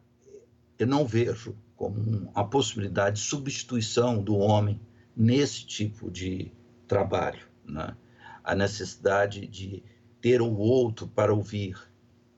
[0.76, 2.00] eu não vejo como
[2.34, 4.80] uma possibilidade de substituição do homem
[5.16, 6.50] nesse tipo de
[6.88, 7.46] trabalho.
[7.64, 7.96] Né?
[8.42, 9.84] A necessidade de
[10.20, 11.78] ter o outro para ouvir,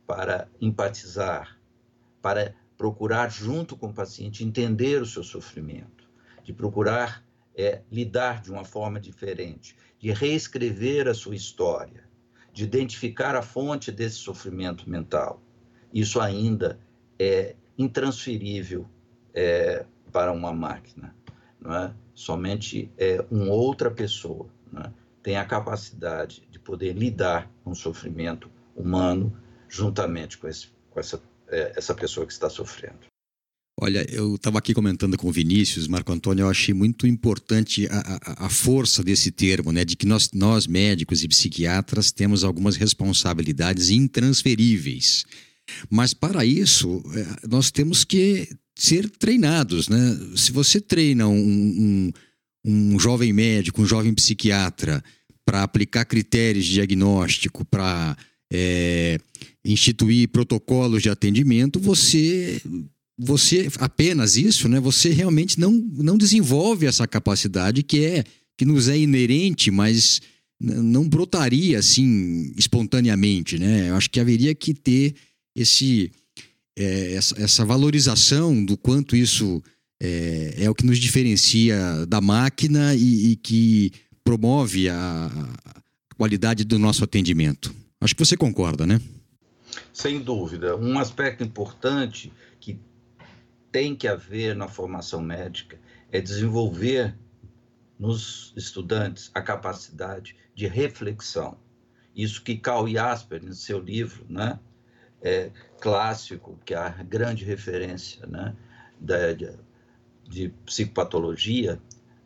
[0.06, 1.58] para empatizar,
[2.20, 6.10] para procurar, junto com o paciente, entender o seu sofrimento,
[6.44, 7.24] de procurar
[7.56, 12.04] é, lidar de uma forma diferente, de reescrever a sua história,
[12.52, 15.42] de identificar a fonte desse sofrimento mental.
[15.92, 16.80] Isso ainda
[17.18, 18.88] é intransferível
[19.34, 21.14] é, para uma máquina.
[21.60, 21.94] Não é?
[22.14, 24.90] Somente é, uma outra pessoa é?
[25.22, 29.36] tem a capacidade de poder lidar com o sofrimento humano
[29.68, 33.09] juntamente com, esse, com essa, é, essa pessoa que está sofrendo.
[33.82, 37.98] Olha, eu estava aqui comentando com o Vinícius, Marco Antônio, eu achei muito importante a,
[37.98, 39.86] a, a, força desse termo, né?
[39.86, 45.24] De que nós, nós, médicos e psiquiatras, temos algumas responsabilidades intransferíveis.
[45.88, 50.18] Mas para isso, é, nós temos que ser treinados, né?
[50.36, 55.02] Se você treina um, um, um jovem médico, um jovem psiquiatra,
[55.42, 58.14] para aplicar critérios de diagnóstico, para
[58.52, 59.18] é,
[59.64, 62.60] instituir protocolos de atendimento, você
[63.22, 64.80] você apenas isso, né?
[64.80, 68.24] Você realmente não, não desenvolve essa capacidade que é
[68.56, 70.20] que nos é inerente, mas
[70.60, 73.90] não brotaria assim espontaneamente, né?
[73.90, 75.14] Eu acho que haveria que ter
[75.54, 76.10] esse
[76.78, 79.62] é, essa, essa, valorização do quanto isso
[80.00, 83.92] é, é, o que nos diferencia da máquina e, e que
[84.24, 85.30] promove a,
[85.66, 87.74] a qualidade do nosso atendimento.
[88.00, 89.00] Acho que você concorda, né?
[89.92, 90.76] Sem dúvida.
[90.76, 92.32] Um aspecto importante
[93.70, 95.78] tem que haver na formação médica
[96.10, 97.16] é desenvolver
[97.98, 101.58] nos estudantes a capacidade de reflexão.
[102.14, 104.58] Isso que Carl Jasper, em seu livro né,
[105.22, 108.56] é, clássico, que é a grande referência né,
[108.98, 109.52] da, de,
[110.28, 111.80] de psicopatologia,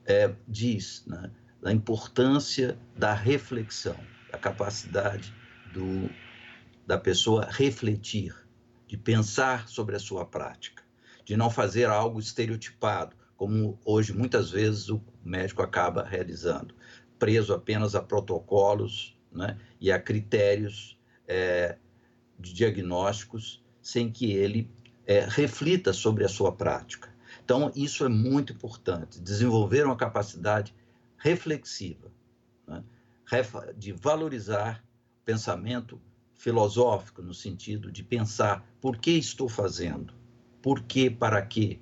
[0.06, 1.30] é, diz né,
[1.60, 3.98] da importância da reflexão,
[4.30, 5.34] da capacidade
[5.72, 6.08] do,
[6.86, 8.34] da pessoa refletir,
[8.86, 10.83] de pensar sobre a sua prática
[11.24, 16.74] de não fazer algo estereotipado, como hoje muitas vezes o médico acaba realizando,
[17.18, 21.76] preso apenas a protocolos né, e a critérios é,
[22.38, 24.70] de diagnósticos, sem que ele
[25.06, 27.12] é, reflita sobre a sua prática.
[27.44, 30.74] Então, isso é muito importante, desenvolver uma capacidade
[31.18, 32.10] reflexiva,
[32.66, 32.82] né,
[33.76, 34.82] de valorizar
[35.24, 36.00] pensamento
[36.34, 40.14] filosófico, no sentido de pensar por que estou fazendo,
[40.64, 41.78] por quê, para quê,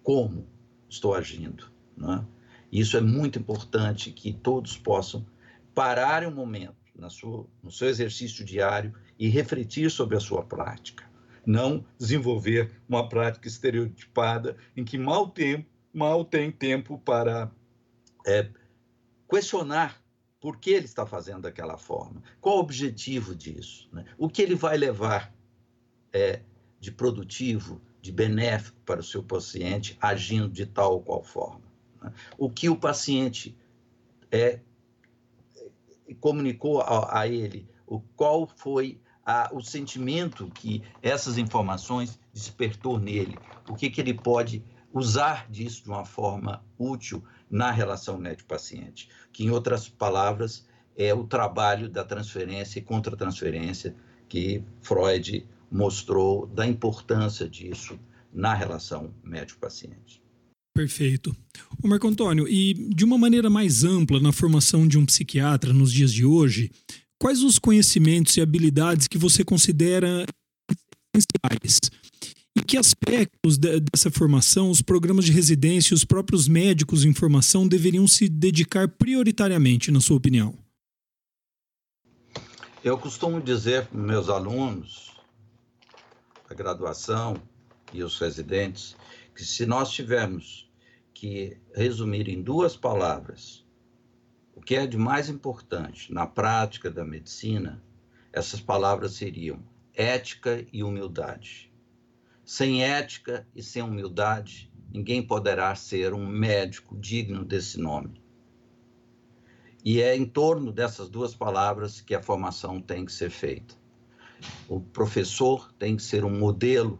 [0.00, 0.46] como
[0.88, 1.72] estou agindo.
[1.96, 2.24] Né?
[2.70, 5.26] Isso é muito importante que todos possam
[5.74, 11.04] parar um momento na sua, no seu exercício diário e refletir sobre a sua prática.
[11.44, 17.50] Não desenvolver uma prática estereotipada em que mal tem, mal tem tempo para
[18.24, 18.50] é,
[19.28, 20.00] questionar
[20.40, 24.04] por que ele está fazendo daquela forma, qual o objetivo disso, né?
[24.16, 25.34] o que ele vai levar
[26.12, 26.40] é,
[26.84, 31.62] de produtivo, de benéfico para o seu paciente, agindo de tal ou qual forma.
[32.02, 32.12] Né?
[32.36, 33.56] O que o paciente
[34.30, 34.60] é,
[36.20, 43.38] comunicou a, a ele, o qual foi a, o sentimento que essas informações despertou nele,
[43.66, 49.44] o que, que ele pode usar disso de uma forma útil na relação médico-paciente, que,
[49.44, 53.96] em outras palavras, é o trabalho da transferência e contra-transferência
[54.28, 57.98] que Freud mostrou da importância disso
[58.32, 60.22] na relação médico-paciente.
[60.74, 61.34] Perfeito.
[61.82, 65.92] O Marco Antônio, e de uma maneira mais ampla na formação de um psiquiatra nos
[65.92, 66.72] dias de hoje,
[67.16, 70.26] quais os conhecimentos e habilidades que você considera
[71.14, 71.78] essenciais?
[72.56, 77.14] E que aspectos de, dessa formação os programas de residência e os próprios médicos em
[77.14, 80.56] formação deveriam se dedicar prioritariamente, na sua opinião?
[82.82, 85.13] Eu costumo dizer para meus alunos
[86.54, 87.36] graduação
[87.92, 88.96] e os residentes,
[89.34, 90.70] que se nós tivermos
[91.12, 93.64] que resumir em duas palavras
[94.54, 97.82] o que é de mais importante na prática da medicina,
[98.32, 99.60] essas palavras seriam
[99.92, 101.72] ética e humildade.
[102.44, 108.22] Sem ética e sem humildade, ninguém poderá ser um médico digno desse nome.
[109.84, 113.74] E é em torno dessas duas palavras que a formação tem que ser feita.
[114.68, 116.98] O professor tem que ser um modelo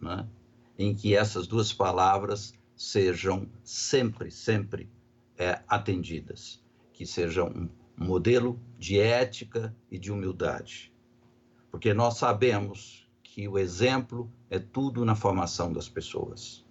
[0.00, 0.26] né,
[0.78, 4.88] em que essas duas palavras sejam sempre, sempre
[5.36, 6.62] é, atendidas,
[6.92, 7.68] que sejam um
[8.06, 10.92] modelo de ética e de humildade.
[11.70, 16.64] Porque nós sabemos que o exemplo é tudo na formação das pessoas.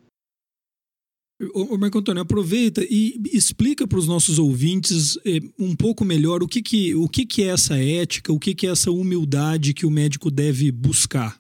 [1.53, 6.47] Ô, Marco Antônio, aproveita e explica para os nossos ouvintes eh, um pouco melhor o
[6.47, 9.85] que, que, o que, que é essa ética, o que, que é essa humildade que
[9.85, 11.39] o médico deve buscar.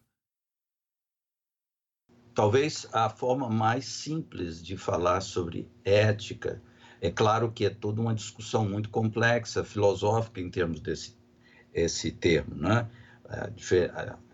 [2.39, 6.61] talvez a forma mais simples de falar sobre ética.
[7.01, 11.19] É claro que é toda uma discussão muito complexa, filosófica em termos desse
[11.73, 12.87] esse termo, né?
[13.25, 13.49] A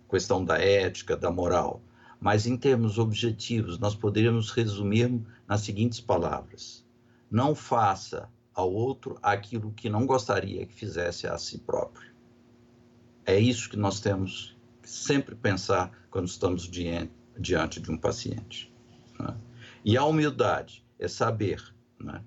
[0.07, 1.81] questão da ética, da moral.
[2.25, 6.83] Mas em termos objetivos, nós poderíamos resumir nas seguintes palavras:
[7.29, 12.11] não faça ao outro aquilo que não gostaria que fizesse a si próprio.
[13.27, 18.73] É isso que nós temos que sempre pensar quando estamos diante, de um paciente.
[19.19, 19.37] Né?
[19.85, 22.23] E a humildade é saber né,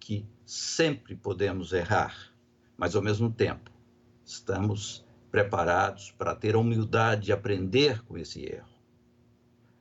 [0.00, 2.32] que sempre podemos errar,
[2.74, 3.70] mas ao mesmo tempo
[4.24, 8.75] estamos preparados para ter a humildade de aprender com esse erro.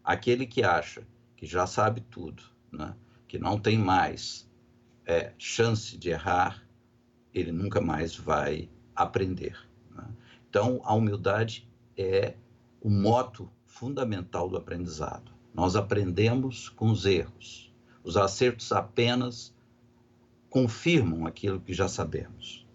[0.06, 2.96] Aquele que acha que já sabe tudo, né,
[3.28, 4.48] que não tem mais
[5.06, 6.64] é, chance de errar,
[7.34, 9.58] ele nunca mais vai aprender.
[9.92, 10.08] Né?
[10.48, 12.36] Então, a humildade é
[12.80, 15.32] o moto fundamental do aprendizado.
[15.54, 17.74] Nós aprendemos com os erros.
[18.04, 19.54] Os acertos apenas
[20.50, 22.66] confirmam aquilo que já sabemos.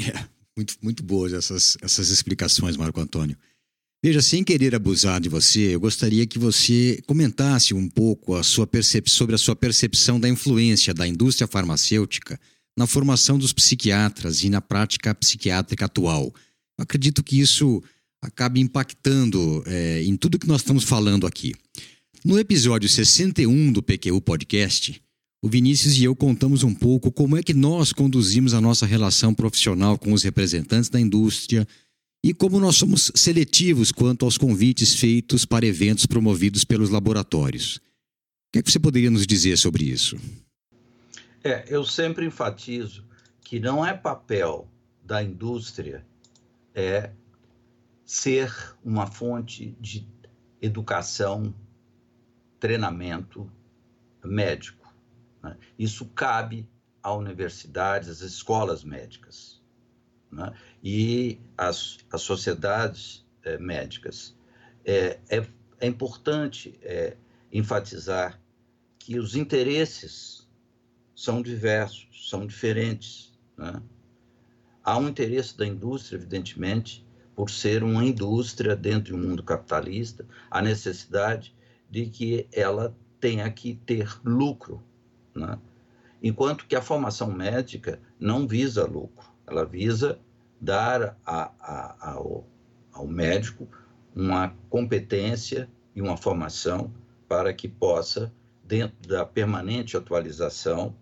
[0.00, 3.36] É, muito, muito boas essas, essas explicações, Marco Antônio.
[4.02, 8.78] Veja, sem querer abusar de você, eu gostaria que você comentasse um pouco a sobre
[9.34, 12.38] a sua percepção da influência da indústria farmacêutica
[12.76, 16.32] na formação dos psiquiatras e na prática psiquiátrica atual.
[16.78, 17.82] Eu acredito que isso
[18.22, 21.52] acabe impactando é, em tudo que nós estamos falando aqui.
[22.24, 25.02] No episódio 61 do PQU Podcast,
[25.42, 29.34] o Vinícius e eu contamos um pouco como é que nós conduzimos a nossa relação
[29.34, 31.66] profissional com os representantes da indústria
[32.22, 37.76] e como nós somos seletivos quanto aos convites feitos para eventos promovidos pelos laboratórios.
[37.76, 40.16] O que, é que você poderia nos dizer sobre isso?
[41.44, 43.06] É, eu sempre enfatizo
[43.40, 44.68] que não é papel
[45.04, 46.04] da indústria
[46.74, 47.12] é
[48.04, 48.52] ser
[48.84, 50.06] uma fonte de
[50.60, 51.54] educação,
[52.58, 53.50] treinamento
[54.24, 54.92] médico.
[55.42, 55.56] Né?
[55.78, 56.68] Isso cabe
[57.02, 59.58] a universidades, às escolas médicas
[60.30, 60.52] né?
[60.82, 64.36] E as, as sociedades é, médicas.
[64.84, 65.46] É, é,
[65.80, 67.16] é importante é,
[67.52, 68.40] enfatizar
[68.98, 70.48] que os interesses
[71.14, 73.32] são diversos, são diferentes.
[73.56, 73.82] Né?
[74.84, 80.26] Há um interesse da indústria, evidentemente, por ser uma indústria dentro de um mundo capitalista,
[80.50, 81.54] a necessidade
[81.90, 84.82] de que ela tenha que ter lucro,
[85.34, 85.58] né?
[86.22, 90.18] enquanto que a formação médica não visa lucro ela visa
[90.60, 92.46] dar a, a, ao,
[92.92, 93.68] ao médico
[94.14, 96.92] uma competência e uma formação
[97.28, 98.32] para que possa,
[98.64, 100.96] dentro da permanente atualização,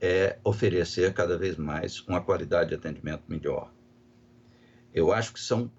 [0.00, 3.72] é, oferecer cada vez mais uma qualidade de atendimento melhor.
[4.92, 5.70] Eu acho que são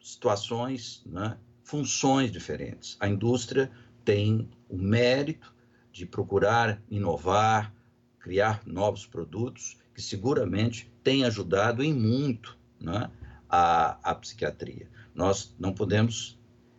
[0.00, 2.96] situações, né, funções diferentes.
[2.98, 3.70] A indústria
[4.04, 5.54] tem o mérito
[5.92, 7.72] de procurar inovar,
[8.18, 13.10] criar novos produtos que seguramente tem ajudado em muito né,
[13.48, 14.88] a, a psiquiatria.
[15.14, 16.38] Nós não podemos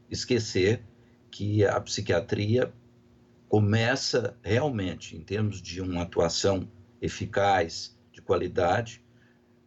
[0.10, 0.84] esquecer
[1.30, 2.74] que a psiquiatria
[3.50, 6.68] começa realmente, em termos de uma atuação
[7.02, 9.04] eficaz, de qualidade,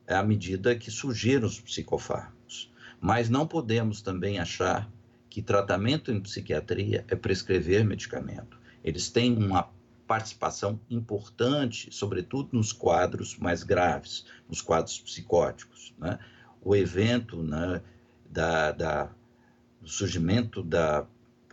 [0.09, 2.73] à medida que surgiram os psicofármacos.
[3.01, 4.91] Mas não podemos também achar
[5.29, 8.59] que tratamento em psiquiatria é prescrever medicamento.
[8.83, 9.69] Eles têm uma
[10.07, 15.95] participação importante, sobretudo nos quadros mais graves, nos quadros psicóticos.
[15.99, 16.19] Né?
[16.63, 17.83] O evento né,
[18.31, 19.11] da, da,
[19.81, 21.07] do surgimento da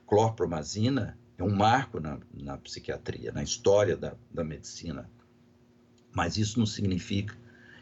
[0.06, 5.10] clorpromazina é um marco na, na psiquiatria, na história da, da medicina.
[6.12, 7.36] Mas isso não significa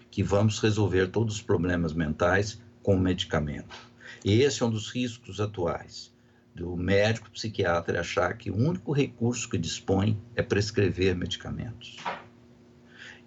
[0.10, 3.76] que vamos resolver todos os problemas mentais com medicamento.
[4.24, 6.11] E esse é um dos riscos atuais
[6.54, 11.98] do médico psiquiatra achar que o único recurso que dispõe é prescrever medicamentos.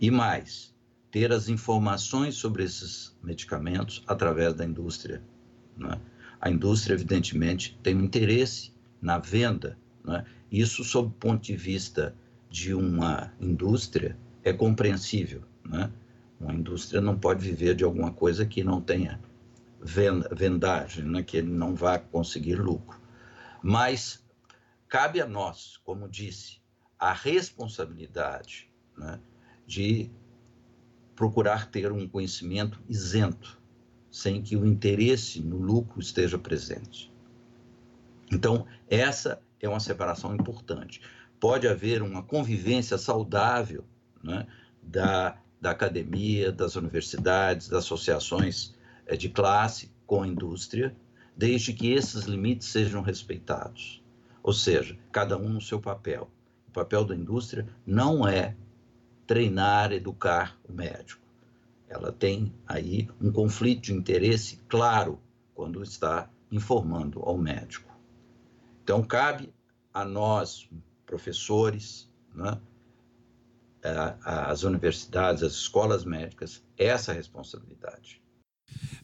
[0.01, 0.75] E mais,
[1.11, 5.23] ter as informações sobre esses medicamentos através da indústria.
[5.77, 6.01] Né?
[6.41, 9.79] A indústria, evidentemente, tem um interesse na venda.
[10.05, 10.25] Né?
[10.51, 12.15] Isso, sob o ponto de vista
[12.51, 15.43] de uma indústria, é compreensível.
[15.65, 15.91] Né?
[16.39, 19.21] Uma indústria não pode viver de alguma coisa que não tenha
[19.81, 21.23] vendagem, né?
[21.23, 23.04] que ele não vá conseguir lucro.
[23.67, 24.23] Mas
[24.87, 26.61] cabe a nós, como disse,
[26.99, 29.19] a responsabilidade né,
[29.67, 30.11] de
[31.17, 33.59] procurar ter um conhecimento isento,
[34.11, 37.11] sem que o interesse no lucro esteja presente.
[38.31, 41.01] Então, essa é uma separação importante.
[41.41, 43.83] Pode haver uma convivência saudável
[44.23, 44.47] né,
[44.83, 48.75] da, da academia, das universidades, das associações
[49.07, 50.95] eh, de classe com a indústria,
[51.37, 54.03] desde que esses limites sejam respeitados.
[54.43, 56.31] Ou seja, cada um no seu papel.
[56.69, 58.57] O papel da indústria não é
[59.27, 61.23] treinar, educar o médico.
[61.89, 65.21] Ela tem aí um conflito de interesse claro
[65.55, 67.93] quando está informando ao médico.
[68.83, 69.53] Então, cabe
[69.93, 70.69] a nós,
[71.07, 72.61] professores, né,
[74.25, 78.24] as universidades, as escolas médicas, essa responsabilidade.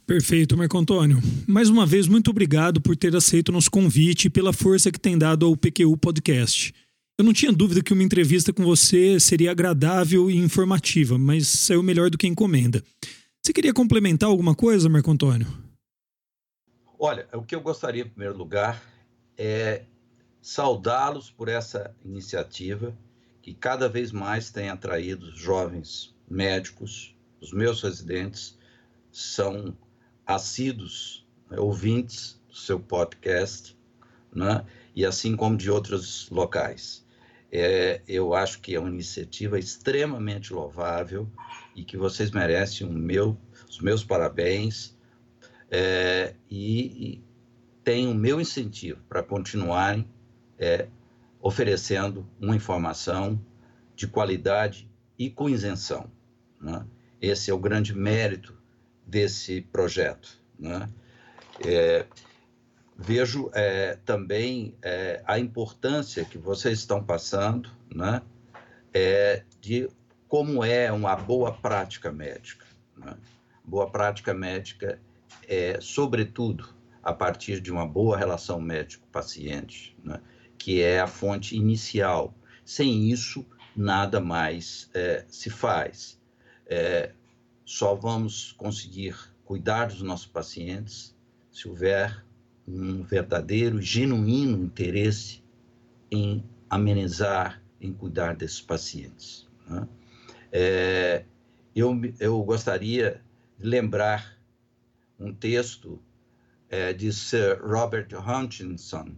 [0.06, 1.20] Perfeito, Marco Antônio.
[1.46, 5.16] Mais uma vez, muito obrigado por ter aceito nosso convite e pela força que tem
[5.16, 6.74] dado ao PQU Podcast.
[7.16, 11.82] Eu não tinha dúvida que uma entrevista com você seria agradável e informativa, mas saiu
[11.82, 12.82] melhor do que encomenda.
[13.42, 15.46] Você queria complementar alguma coisa, Marco Antônio?
[16.98, 18.82] Olha, o que eu gostaria, em primeiro lugar,
[19.36, 19.82] é
[20.42, 22.96] saudá-los por essa iniciativa
[23.40, 27.14] que cada vez mais tem atraído jovens médicos.
[27.40, 28.58] Os meus residentes
[29.12, 29.76] são
[30.26, 33.76] assíduos né, ouvintes do seu podcast,
[34.34, 34.64] né?
[34.94, 37.04] e assim como de outros locais.
[37.52, 41.28] É, eu acho que é uma iniciativa extremamente louvável
[41.74, 43.36] e que vocês merecem meu,
[43.68, 44.96] os meus parabéns
[45.68, 47.24] é, e, e
[47.82, 50.06] têm o meu incentivo para continuarem
[50.58, 50.86] é,
[51.40, 53.40] oferecendo uma informação
[53.96, 54.88] de qualidade
[55.18, 56.10] e com isenção.
[56.60, 56.86] Né?
[57.20, 58.59] Esse é o grande mérito
[59.10, 60.40] desse projeto.
[60.58, 60.88] Né?
[61.66, 62.06] É,
[62.96, 68.22] vejo é, também é, a importância que vocês estão passando né?
[68.92, 69.88] É, de
[70.28, 72.66] como é uma boa prática médica.
[72.96, 73.14] Né?
[73.64, 75.00] Boa prática médica
[75.48, 76.68] é, sobretudo,
[77.02, 79.96] a partir de uma boa relação médico-paciente.
[80.04, 80.20] Né?
[80.60, 82.34] que é a fonte inicial.
[82.64, 86.20] Sem isso, nada mais é, se faz.
[86.66, 87.12] É,
[87.70, 91.16] só vamos conseguir cuidar dos nossos pacientes
[91.52, 92.26] se houver
[92.66, 95.44] um verdadeiro, genuíno interesse
[96.10, 99.48] em amenizar, em cuidar desses pacientes.
[99.68, 99.86] Né?
[100.50, 101.24] É,
[101.74, 103.22] eu, eu gostaria
[103.56, 104.36] de lembrar
[105.16, 106.02] um texto
[106.68, 109.14] é, de Sir Robert Hutchinson,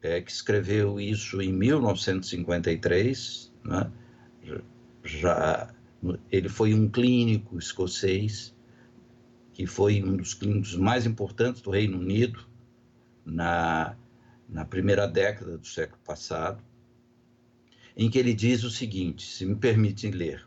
[0.00, 3.92] é, que escreveu isso em 1953, né?
[5.04, 5.70] já
[6.30, 8.54] ele foi um clínico escocês
[9.54, 12.44] que foi um dos clínicos mais importantes do Reino Unido
[13.24, 13.96] na,
[14.48, 16.62] na primeira década do século passado,
[17.96, 20.44] em que ele diz o seguinte, se me permitem ler,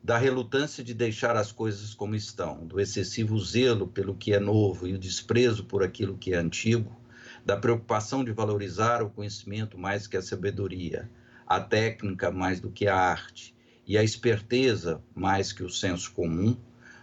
[0.00, 4.86] da relutância de deixar as coisas como estão, do excessivo zelo pelo que é novo
[4.86, 6.94] e o desprezo por aquilo que é antigo,
[7.44, 11.10] da preocupação de valorizar o conhecimento mais que a sabedoria,
[11.46, 13.53] a técnica mais do que a arte
[13.86, 16.56] e a esperteza mais que o senso comum,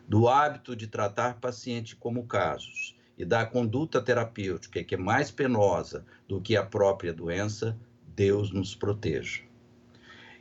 [0.07, 6.05] do hábito de tratar paciente como casos e da conduta terapêutica que é mais penosa
[6.27, 7.77] do que a própria doença,
[8.15, 9.41] Deus nos proteja.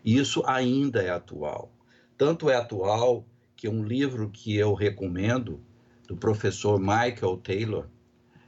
[0.04, 1.70] Isso ainda é atual.
[2.16, 3.24] Tanto é atual
[3.54, 5.60] que um livro que eu recomendo,
[6.08, 7.86] do professor Michael Taylor,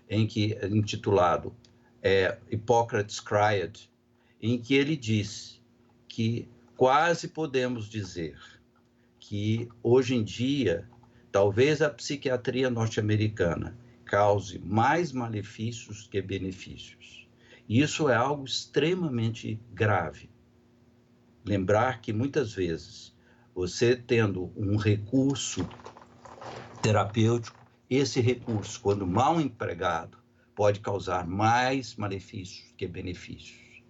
[0.09, 1.55] em que intitulado
[2.03, 3.89] é, Hippocrates Cried,
[4.41, 5.61] em que ele diz
[6.09, 6.49] que
[6.83, 8.37] quase podemos dizer
[9.21, 10.85] que hoje em dia
[11.31, 17.29] talvez a psiquiatria norte-americana cause mais malefícios que benefícios.
[17.69, 20.29] Isso é algo extremamente grave.
[21.45, 23.15] Lembrar que muitas vezes
[23.55, 25.65] você tendo um recurso
[26.83, 30.19] terapêutico esse recurso, quando mal empregado,
[30.53, 33.85] pode causar mais malefícios que benefícios.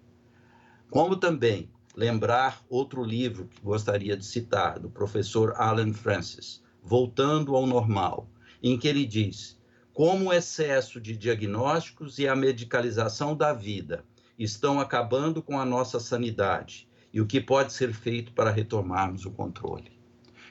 [0.90, 7.66] Como também lembrar outro livro que gostaria de citar, do professor Alan Francis, Voltando ao
[7.66, 8.28] Normal,
[8.62, 9.60] em que ele diz
[9.92, 14.04] como o excesso de diagnósticos e a medicalização da vida
[14.38, 19.30] estão acabando com a nossa sanidade e o que pode ser feito para retomarmos o
[19.30, 19.92] controle.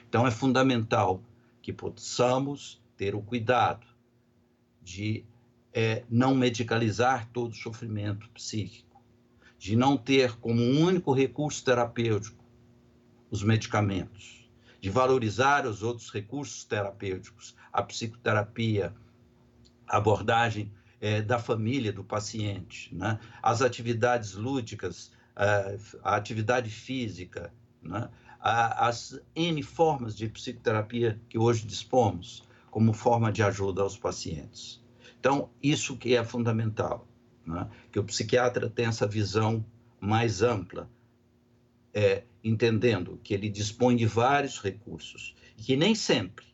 [0.08, 1.22] Então, é fundamental
[1.60, 3.86] que possamos ter o cuidado
[4.80, 5.24] de
[5.72, 8.91] é, não medicalizar todo o sofrimento psíquico,
[9.62, 12.44] de não ter como único recurso terapêutico
[13.30, 14.50] os medicamentos,
[14.80, 18.92] de valorizar os outros recursos terapêuticos, a psicoterapia,
[19.86, 23.20] a abordagem é, da família do paciente, né?
[23.40, 28.10] as atividades lúdicas, a, a atividade física, né?
[28.40, 34.82] a, as N formas de psicoterapia que hoje dispomos como forma de ajuda aos pacientes.
[35.20, 37.06] Então, isso que é fundamental,
[37.46, 37.68] né?
[37.90, 39.64] que o psiquiatra tenha essa visão
[40.00, 40.90] mais ampla,
[41.94, 46.46] é, entendendo que ele dispõe de vários recursos e que nem sempre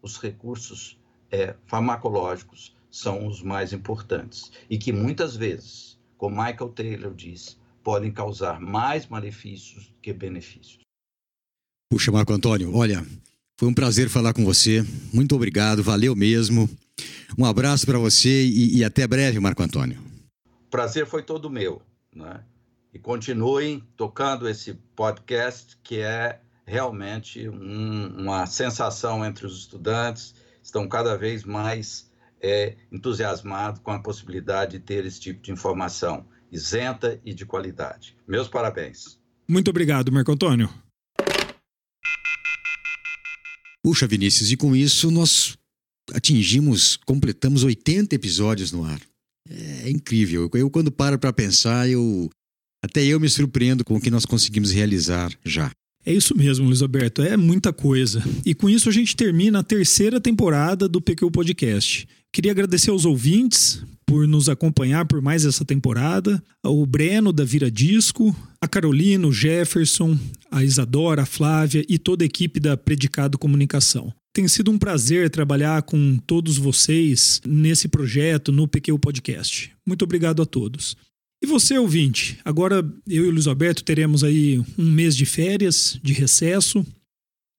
[0.00, 0.98] os recursos
[1.30, 8.12] é, farmacológicos são os mais importantes e que muitas vezes, como Michael Taylor diz, podem
[8.12, 10.78] causar mais malefícios que benefícios.
[11.90, 13.04] Puxa, Marco Antônio, olha,
[13.58, 14.84] foi um prazer falar com você.
[15.12, 16.68] Muito obrigado, valeu mesmo.
[17.38, 20.00] Um abraço para você e, e, até breve, Marco Antônio.
[20.70, 21.82] Prazer foi todo meu,
[22.14, 22.42] né?
[22.92, 30.34] E continuem tocando esse podcast que é realmente um, uma sensação entre os estudantes.
[30.62, 36.24] Estão cada vez mais é, entusiasmados com a possibilidade de ter esse tipo de informação
[36.52, 38.16] isenta e de qualidade.
[38.28, 39.18] Meus parabéns.
[39.48, 40.70] Muito obrigado, Marco Antônio.
[43.82, 45.58] Puxa, Vinícius, e com isso nós
[46.12, 49.00] atingimos, completamos 80 episódios no ar.
[49.48, 50.50] É incrível.
[50.54, 52.30] Eu, quando paro para pensar, eu
[52.82, 55.70] até eu me surpreendo com o que nós conseguimos realizar já.
[56.06, 58.22] É isso mesmo, Luiz Alberto, é muita coisa.
[58.44, 62.06] E com isso a gente termina a terceira temporada do PQ Podcast.
[62.30, 67.70] Queria agradecer aos ouvintes por nos acompanhar por mais essa temporada, o Breno da Vira
[67.70, 70.18] Disco, a Carolina, o Jefferson,
[70.50, 74.12] a Isadora, a Flávia e toda a equipe da Predicado Comunicação.
[74.34, 79.70] Tem sido um prazer trabalhar com todos vocês nesse projeto, no PQ Podcast.
[79.86, 80.96] Muito obrigado a todos.
[81.40, 86.00] E você, ouvinte, agora eu e o Luiz Alberto teremos aí um mês de férias,
[86.02, 86.84] de recesso.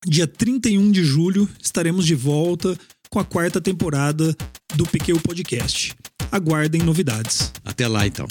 [0.06, 2.78] Dia 31 de julho estaremos de volta
[3.10, 4.36] com a quarta temporada
[4.76, 5.96] do PQ Podcast.
[6.30, 7.54] Aguardem novidades.
[7.64, 8.28] Até lá, então.